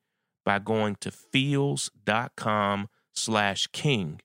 by 0.46 0.60
going 0.60 0.96
to 1.02 1.12
feals.com 1.12 2.88
slash 3.14 3.68
king 3.68 4.20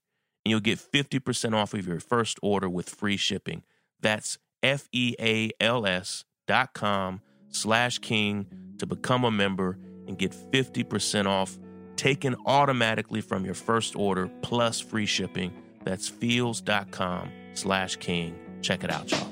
and 0.47 0.51
you'll 0.53 0.61
get 0.61 0.79
50% 0.79 1.55
off 1.55 1.75
of 1.75 1.89
your 1.89 1.99
first 1.99 2.39
order 2.41 2.71
with 2.71 2.89
free 2.89 3.17
shipping. 3.17 3.65
That's 4.01 4.39
F-E-A-L-S 4.63 6.25
dot 6.47 6.73
com 6.73 7.21
slash 7.49 7.99
king 7.99 8.47
to 8.79 8.87
become 8.87 9.25
a 9.25 9.31
member 9.33 9.77
and 10.07 10.17
get 10.17 10.31
50% 10.31 11.27
off 11.27 11.59
taken 11.97 12.37
automatically 12.47 13.21
from 13.21 13.45
your 13.45 13.55
first 13.55 13.97
order 13.97 14.31
plus 14.43 14.79
free 14.79 15.07
shipping. 15.07 15.53
That's 15.83 16.09
feals.com 16.09 17.33
slash 17.55 17.97
king. 17.97 18.39
Check 18.63 18.85
it 18.85 18.93
out, 18.93 19.11
y'all. 19.11 19.29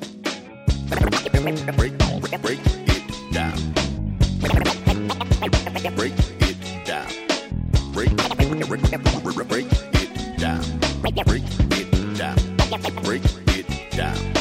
Break, 1.76 1.76
break 1.76 1.92
it 1.92 3.32
down. 3.32 3.72
Break 5.94 6.12
it 6.12 6.18
down. 6.18 6.33
Break, 8.54 8.92
it 8.92 10.38
down. 10.38 10.78
Break 11.00 11.16
it 11.16 12.16
down. 12.16 12.36
Break 13.02 13.24
it 13.48 13.90
down. 13.90 14.32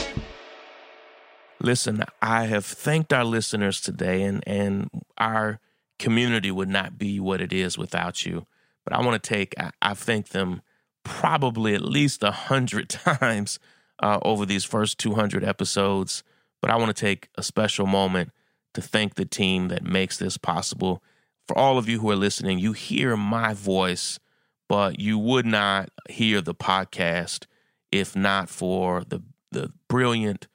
Listen, 1.59 2.03
I 2.21 2.45
have 2.45 2.63
thanked 2.63 3.11
our 3.11 3.25
listeners 3.25 3.81
today, 3.81 4.21
and, 4.21 4.43
and 4.45 4.89
our 5.17 5.59
community 5.97 6.51
would 6.51 6.69
not 6.69 6.99
be 6.99 7.19
what 7.19 7.41
it 7.41 7.51
is 7.51 7.75
without 7.75 8.23
you. 8.23 8.45
But 8.83 8.93
I 8.93 9.01
want 9.01 9.21
to 9.21 9.27
take, 9.27 9.55
I, 9.59 9.71
I've 9.81 9.99
thanked 9.99 10.31
them 10.31 10.61
probably 11.03 11.73
at 11.73 11.81
least 11.81 12.21
a 12.21 12.31
hundred 12.31 12.89
times 13.19 13.57
uh, 13.99 14.19
over 14.21 14.45
these 14.45 14.63
first 14.63 14.99
200 14.99 15.43
episodes. 15.43 16.23
But 16.61 16.69
I 16.69 16.75
want 16.75 16.95
to 16.95 17.01
take 17.01 17.29
a 17.35 17.41
special 17.41 17.87
moment 17.87 18.31
to 18.73 18.81
thank 18.81 19.15
the 19.15 19.25
team 19.25 19.69
that 19.69 19.83
makes 19.83 20.17
this 20.17 20.37
possible. 20.37 21.01
For 21.47 21.57
all 21.57 21.77
of 21.77 21.89
you 21.89 21.99
who 21.99 22.09
are 22.09 22.15
listening, 22.15 22.59
you 22.59 22.73
hear 22.73 23.17
my 23.17 23.53
voice, 23.53 24.19
but 24.69 24.99
you 24.99 25.17
would 25.17 25.45
not 25.45 25.89
hear 26.09 26.41
the 26.41 26.55
podcast 26.55 27.45
if 27.91 28.15
not 28.15 28.49
for 28.49 29.03
the 29.03 29.21
the 29.51 29.71
brilliant, 29.87 30.47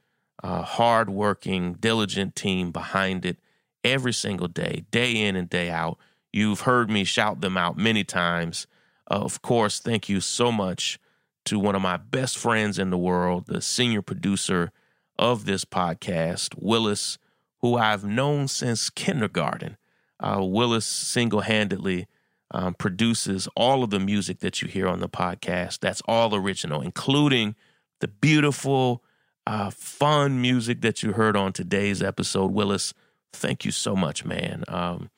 uh, 0.42 0.62
hardworking, 0.62 1.74
diligent 1.74 2.34
team 2.34 2.72
behind 2.72 3.24
it 3.24 3.38
every 3.84 4.12
single 4.12 4.48
day, 4.48 4.84
day 4.90 5.16
in 5.16 5.36
and 5.36 5.48
day 5.48 5.70
out. 5.70 5.98
You've 6.32 6.62
heard 6.62 6.90
me 6.90 7.04
shout 7.04 7.40
them 7.40 7.56
out 7.56 7.76
many 7.76 8.02
times. 8.04 8.66
Uh, 9.10 9.14
of 9.14 9.40
course, 9.40 9.78
thank 9.78 10.08
you 10.08 10.20
so 10.20 10.50
much 10.50 10.98
to 11.44 11.58
one 11.58 11.74
of 11.74 11.82
my 11.82 11.96
best 11.96 12.36
friends 12.36 12.78
in 12.78 12.90
the 12.90 12.98
world, 12.98 13.46
the 13.46 13.62
senior 13.62 14.02
producer 14.02 14.70
of 15.18 15.44
this 15.44 15.64
podcast, 15.64 16.54
Willis, 16.58 17.18
who 17.60 17.76
I've 17.76 18.04
known 18.04 18.48
since 18.48 18.90
kindergarten. 18.90 19.76
Uh, 20.20 20.42
Willis 20.42 20.86
single 20.86 21.42
handedly 21.42 22.06
um, 22.50 22.74
produces 22.74 23.48
all 23.56 23.82
of 23.84 23.90
the 23.90 24.00
music 24.00 24.40
that 24.40 24.62
you 24.62 24.68
hear 24.68 24.88
on 24.88 25.00
the 25.00 25.08
podcast. 25.08 25.80
That's 25.80 26.02
all 26.06 26.34
original, 26.34 26.80
including 26.80 27.54
the 28.00 28.08
beautiful 28.08 29.02
uh, 29.46 29.70
fun 29.70 30.40
music 30.40 30.80
that 30.82 31.02
you 31.02 31.12
heard 31.12 31.36
on 31.36 31.52
today's 31.52 32.02
episode. 32.02 32.52
Willis, 32.52 32.94
thank 33.32 33.64
you 33.64 33.70
so 33.70 33.94
much, 33.94 34.24
man. 34.24 34.64
Um, 34.68 35.10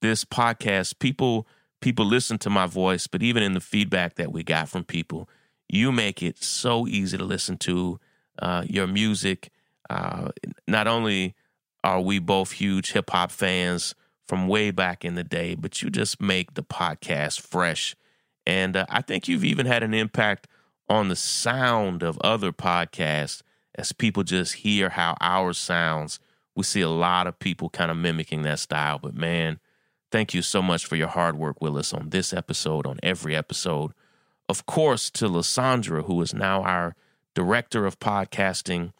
this 0.00 0.24
podcast, 0.24 0.98
people 0.98 1.46
people 1.80 2.06
listen 2.06 2.38
to 2.38 2.48
my 2.48 2.66
voice, 2.66 3.06
but 3.06 3.22
even 3.22 3.42
in 3.42 3.52
the 3.52 3.60
feedback 3.60 4.14
that 4.14 4.32
we 4.32 4.42
got 4.42 4.68
from 4.68 4.84
people, 4.84 5.28
you 5.68 5.92
make 5.92 6.22
it 6.22 6.42
so 6.42 6.86
easy 6.86 7.18
to 7.18 7.24
listen 7.24 7.58
to 7.58 8.00
uh, 8.38 8.64
your 8.66 8.86
music. 8.86 9.50
Uh, 9.90 10.28
not 10.66 10.86
only 10.86 11.34
are 11.82 12.00
we 12.00 12.18
both 12.18 12.52
huge 12.52 12.92
hip 12.92 13.10
hop 13.10 13.30
fans 13.30 13.94
from 14.26 14.48
way 14.48 14.70
back 14.70 15.04
in 15.04 15.14
the 15.14 15.24
day, 15.24 15.54
but 15.54 15.82
you 15.82 15.90
just 15.90 16.20
make 16.20 16.54
the 16.54 16.62
podcast 16.62 17.40
fresh. 17.40 17.94
And 18.46 18.76
uh, 18.76 18.86
I 18.88 19.02
think 19.02 19.28
you've 19.28 19.44
even 19.44 19.66
had 19.66 19.82
an 19.82 19.94
impact 19.94 20.46
on 20.88 21.08
the 21.08 21.16
sound 21.16 22.02
of 22.02 22.18
other 22.20 22.52
podcasts 22.52 23.42
as 23.74 23.92
people 23.92 24.22
just 24.22 24.56
hear 24.56 24.90
how 24.90 25.16
ours 25.20 25.58
sounds. 25.58 26.18
We 26.54 26.62
see 26.62 26.80
a 26.80 26.88
lot 26.88 27.26
of 27.26 27.38
people 27.38 27.68
kind 27.68 27.90
of 27.90 27.96
mimicking 27.96 28.42
that 28.42 28.60
style. 28.60 28.98
But 28.98 29.14
man, 29.14 29.58
thank 30.12 30.34
you 30.34 30.42
so 30.42 30.62
much 30.62 30.86
for 30.86 30.96
your 30.96 31.08
hard 31.08 31.36
work, 31.36 31.60
Willis, 31.60 31.92
on 31.92 32.10
this 32.10 32.32
episode, 32.32 32.86
on 32.86 32.98
every 33.02 33.34
episode. 33.34 33.92
Of 34.48 34.66
course, 34.66 35.10
to 35.12 35.26
Lysandra, 35.26 36.02
who 36.02 36.20
is 36.22 36.34
now 36.34 36.62
our 36.62 36.94
director 37.34 37.86
of 37.86 37.98
podcasting. 37.98 38.92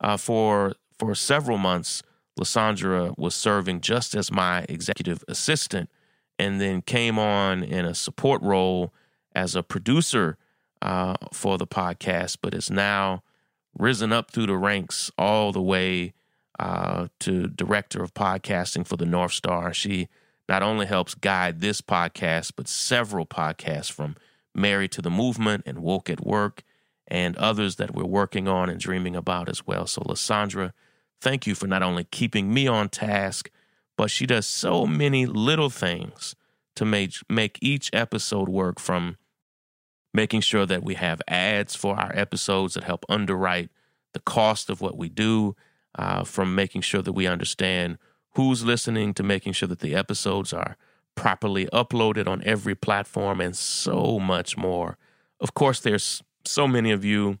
Uh, 0.00 0.16
for 0.16 0.74
for 0.98 1.14
several 1.14 1.58
months, 1.58 2.02
Lysandra 2.36 3.12
was 3.16 3.34
serving 3.34 3.80
just 3.80 4.14
as 4.14 4.32
my 4.32 4.64
executive 4.68 5.22
assistant, 5.28 5.90
and 6.38 6.60
then 6.60 6.82
came 6.82 7.18
on 7.18 7.62
in 7.62 7.84
a 7.84 7.94
support 7.94 8.40
role 8.42 8.94
as 9.34 9.54
a 9.54 9.62
producer 9.62 10.36
uh, 10.82 11.14
for 11.32 11.58
the 11.58 11.66
podcast, 11.66 12.38
but 12.40 12.54
is 12.54 12.70
now 12.70 13.22
risen 13.78 14.12
up 14.12 14.30
through 14.30 14.46
the 14.46 14.56
ranks 14.56 15.10
all 15.18 15.52
the 15.52 15.62
way 15.62 16.12
uh, 16.58 17.08
to 17.20 17.46
director 17.48 18.02
of 18.02 18.14
podcasting 18.14 18.86
for 18.86 18.96
the 18.96 19.06
North 19.06 19.32
Star. 19.32 19.72
She 19.72 20.08
not 20.48 20.62
only 20.62 20.86
helps 20.86 21.14
guide 21.14 21.60
this 21.60 21.80
podcast, 21.80 22.52
but 22.56 22.68
several 22.68 23.24
podcasts 23.24 23.90
from 23.90 24.16
Married 24.54 24.92
to 24.92 25.02
the 25.02 25.10
Movement 25.10 25.62
and 25.64 25.78
Woke 25.78 26.10
at 26.10 26.26
Work 26.26 26.64
and 27.06 27.36
others 27.36 27.76
that 27.76 27.94
we're 27.94 28.04
working 28.04 28.48
on 28.48 28.68
and 28.68 28.80
dreaming 28.80 29.16
about 29.16 29.48
as 29.48 29.66
well. 29.66 29.86
So, 29.86 30.02
Lysandra, 30.04 30.72
thank 31.20 31.46
you 31.46 31.54
for 31.54 31.66
not 31.66 31.82
only 31.82 32.04
keeping 32.04 32.52
me 32.52 32.66
on 32.66 32.88
task, 32.88 33.50
but 33.96 34.10
she 34.10 34.26
does 34.26 34.46
so 34.46 34.86
many 34.86 35.26
little 35.26 35.70
things 35.70 36.34
to 36.76 36.84
make, 36.84 37.14
make 37.28 37.58
each 37.60 37.90
episode 37.92 38.48
work 38.48 38.80
from 38.80 39.16
making 40.12 40.40
sure 40.40 40.66
that 40.66 40.82
we 40.82 40.94
have 40.94 41.20
ads 41.28 41.74
for 41.76 41.96
our 41.96 42.10
episodes 42.14 42.74
that 42.74 42.84
help 42.84 43.04
underwrite 43.08 43.70
the 44.12 44.20
cost 44.20 44.70
of 44.70 44.80
what 44.80 44.96
we 44.96 45.08
do, 45.08 45.54
uh, 45.96 46.24
from 46.24 46.54
making 46.54 46.80
sure 46.80 47.02
that 47.02 47.12
we 47.12 47.26
understand 47.26 47.98
who's 48.34 48.64
listening 48.64 49.12
to 49.14 49.22
making 49.22 49.52
sure 49.52 49.68
that 49.68 49.80
the 49.80 49.94
episodes 49.94 50.52
are 50.52 50.76
properly 51.14 51.66
uploaded 51.66 52.26
on 52.26 52.42
every 52.44 52.74
platform, 52.74 53.40
and 53.40 53.56
so 53.56 54.18
much 54.18 54.56
more. 54.56 54.96
Of 55.40 55.54
course, 55.54 55.80
there's 55.80 56.22
so 56.44 56.66
many 56.66 56.92
of 56.92 57.04
you, 57.04 57.38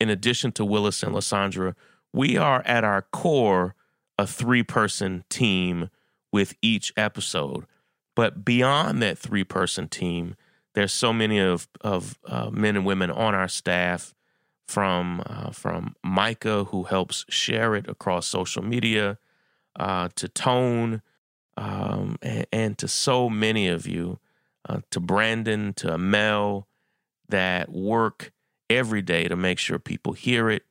in 0.00 0.08
addition 0.08 0.52
to 0.52 0.64
Willis 0.64 1.02
and 1.02 1.14
Lysandra, 1.14 1.76
we 2.12 2.36
are 2.36 2.62
at 2.64 2.84
our 2.84 3.02
core 3.02 3.74
a 4.18 4.26
three 4.26 4.62
person 4.62 5.24
team 5.28 5.90
with 6.32 6.54
each 6.62 6.92
episode. 6.96 7.66
But 8.14 8.44
beyond 8.44 9.02
that 9.02 9.18
three 9.18 9.44
person 9.44 9.88
team, 9.88 10.36
there's 10.74 10.92
so 10.92 11.12
many 11.12 11.38
of 11.38 11.68
of 11.80 12.18
uh, 12.26 12.50
men 12.50 12.76
and 12.76 12.86
women 12.86 13.10
on 13.10 13.34
our 13.34 13.48
staff 13.48 14.14
from 14.66 15.22
uh, 15.26 15.50
from 15.50 15.94
Micah 16.02 16.64
who 16.64 16.84
helps 16.84 17.24
share 17.28 17.74
it 17.74 17.88
across 17.88 18.26
social 18.26 18.62
media 18.62 19.18
uh, 19.78 20.08
to 20.16 20.28
Tone 20.28 21.02
um, 21.56 22.16
and, 22.22 22.46
and, 22.52 22.78
to 22.78 22.88
so 22.88 23.28
many 23.28 23.68
of 23.68 23.86
you 23.86 24.18
uh, 24.68 24.80
to 24.90 25.00
Brandon 25.00 25.74
to 25.74 25.98
Mel 25.98 26.66
that 27.28 27.70
work 27.70 28.32
every 28.70 29.02
day 29.02 29.28
to 29.28 29.36
make 29.36 29.58
sure 29.58 29.78
people 29.78 30.14
hear 30.14 30.48
it 30.48 30.62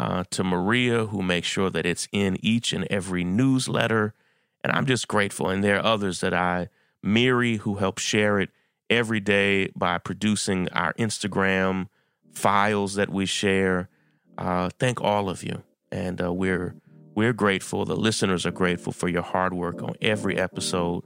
uh, 0.00 0.24
to 0.30 0.42
Maria 0.42 1.06
who 1.06 1.22
makes 1.22 1.46
sure 1.46 1.70
that 1.70 1.86
it's 1.86 2.08
in 2.12 2.38
each 2.42 2.72
and 2.72 2.86
every 2.90 3.24
newsletter 3.24 4.14
and 4.62 4.72
I'm 4.72 4.86
just 4.86 5.08
grateful 5.08 5.48
and 5.48 5.62
there 5.62 5.76
are 5.78 5.84
others 5.84 6.20
that 6.20 6.34
I 6.34 6.68
Miri 7.02 7.56
who 7.56 7.76
helps 7.76 8.02
share 8.02 8.38
it 8.38 8.50
every 8.88 9.20
day 9.20 9.70
by 9.76 9.98
producing 9.98 10.68
our 10.70 10.92
Instagram 10.94 11.88
files 12.32 12.94
that 12.94 13.10
we 13.10 13.26
share. 13.26 13.88
Uh, 14.36 14.70
thank 14.78 15.00
all 15.00 15.28
of 15.28 15.42
you, 15.42 15.62
and 15.90 16.20
uh, 16.22 16.32
we're 16.32 16.74
we're 17.14 17.32
grateful. 17.32 17.84
The 17.84 17.96
listeners 17.96 18.44
are 18.46 18.50
grateful 18.50 18.92
for 18.92 19.08
your 19.08 19.22
hard 19.22 19.54
work 19.54 19.82
on 19.82 19.94
every 20.00 20.36
episode. 20.38 21.02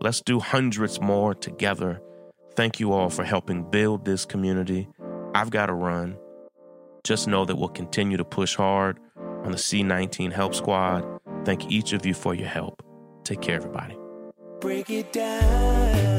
Let's 0.00 0.20
do 0.20 0.40
hundreds 0.40 1.00
more 1.00 1.34
together. 1.34 2.00
Thank 2.54 2.80
you 2.80 2.92
all 2.92 3.08
for 3.08 3.24
helping 3.24 3.70
build 3.70 4.04
this 4.04 4.24
community. 4.24 4.88
I've 5.34 5.50
got 5.50 5.66
to 5.66 5.74
run. 5.74 6.18
Just 7.04 7.26
know 7.26 7.44
that 7.44 7.56
we'll 7.56 7.68
continue 7.68 8.16
to 8.16 8.24
push 8.24 8.54
hard 8.54 9.00
on 9.16 9.50
the 9.50 9.58
C19 9.58 10.32
Help 10.32 10.54
Squad. 10.54 11.04
Thank 11.44 11.70
each 11.70 11.92
of 11.92 12.06
you 12.06 12.14
for 12.14 12.34
your 12.34 12.48
help. 12.48 12.82
Take 13.24 13.40
care, 13.40 13.56
everybody. 13.56 13.96
Break 14.60 14.88
it 14.90 15.12
down. 15.12 16.12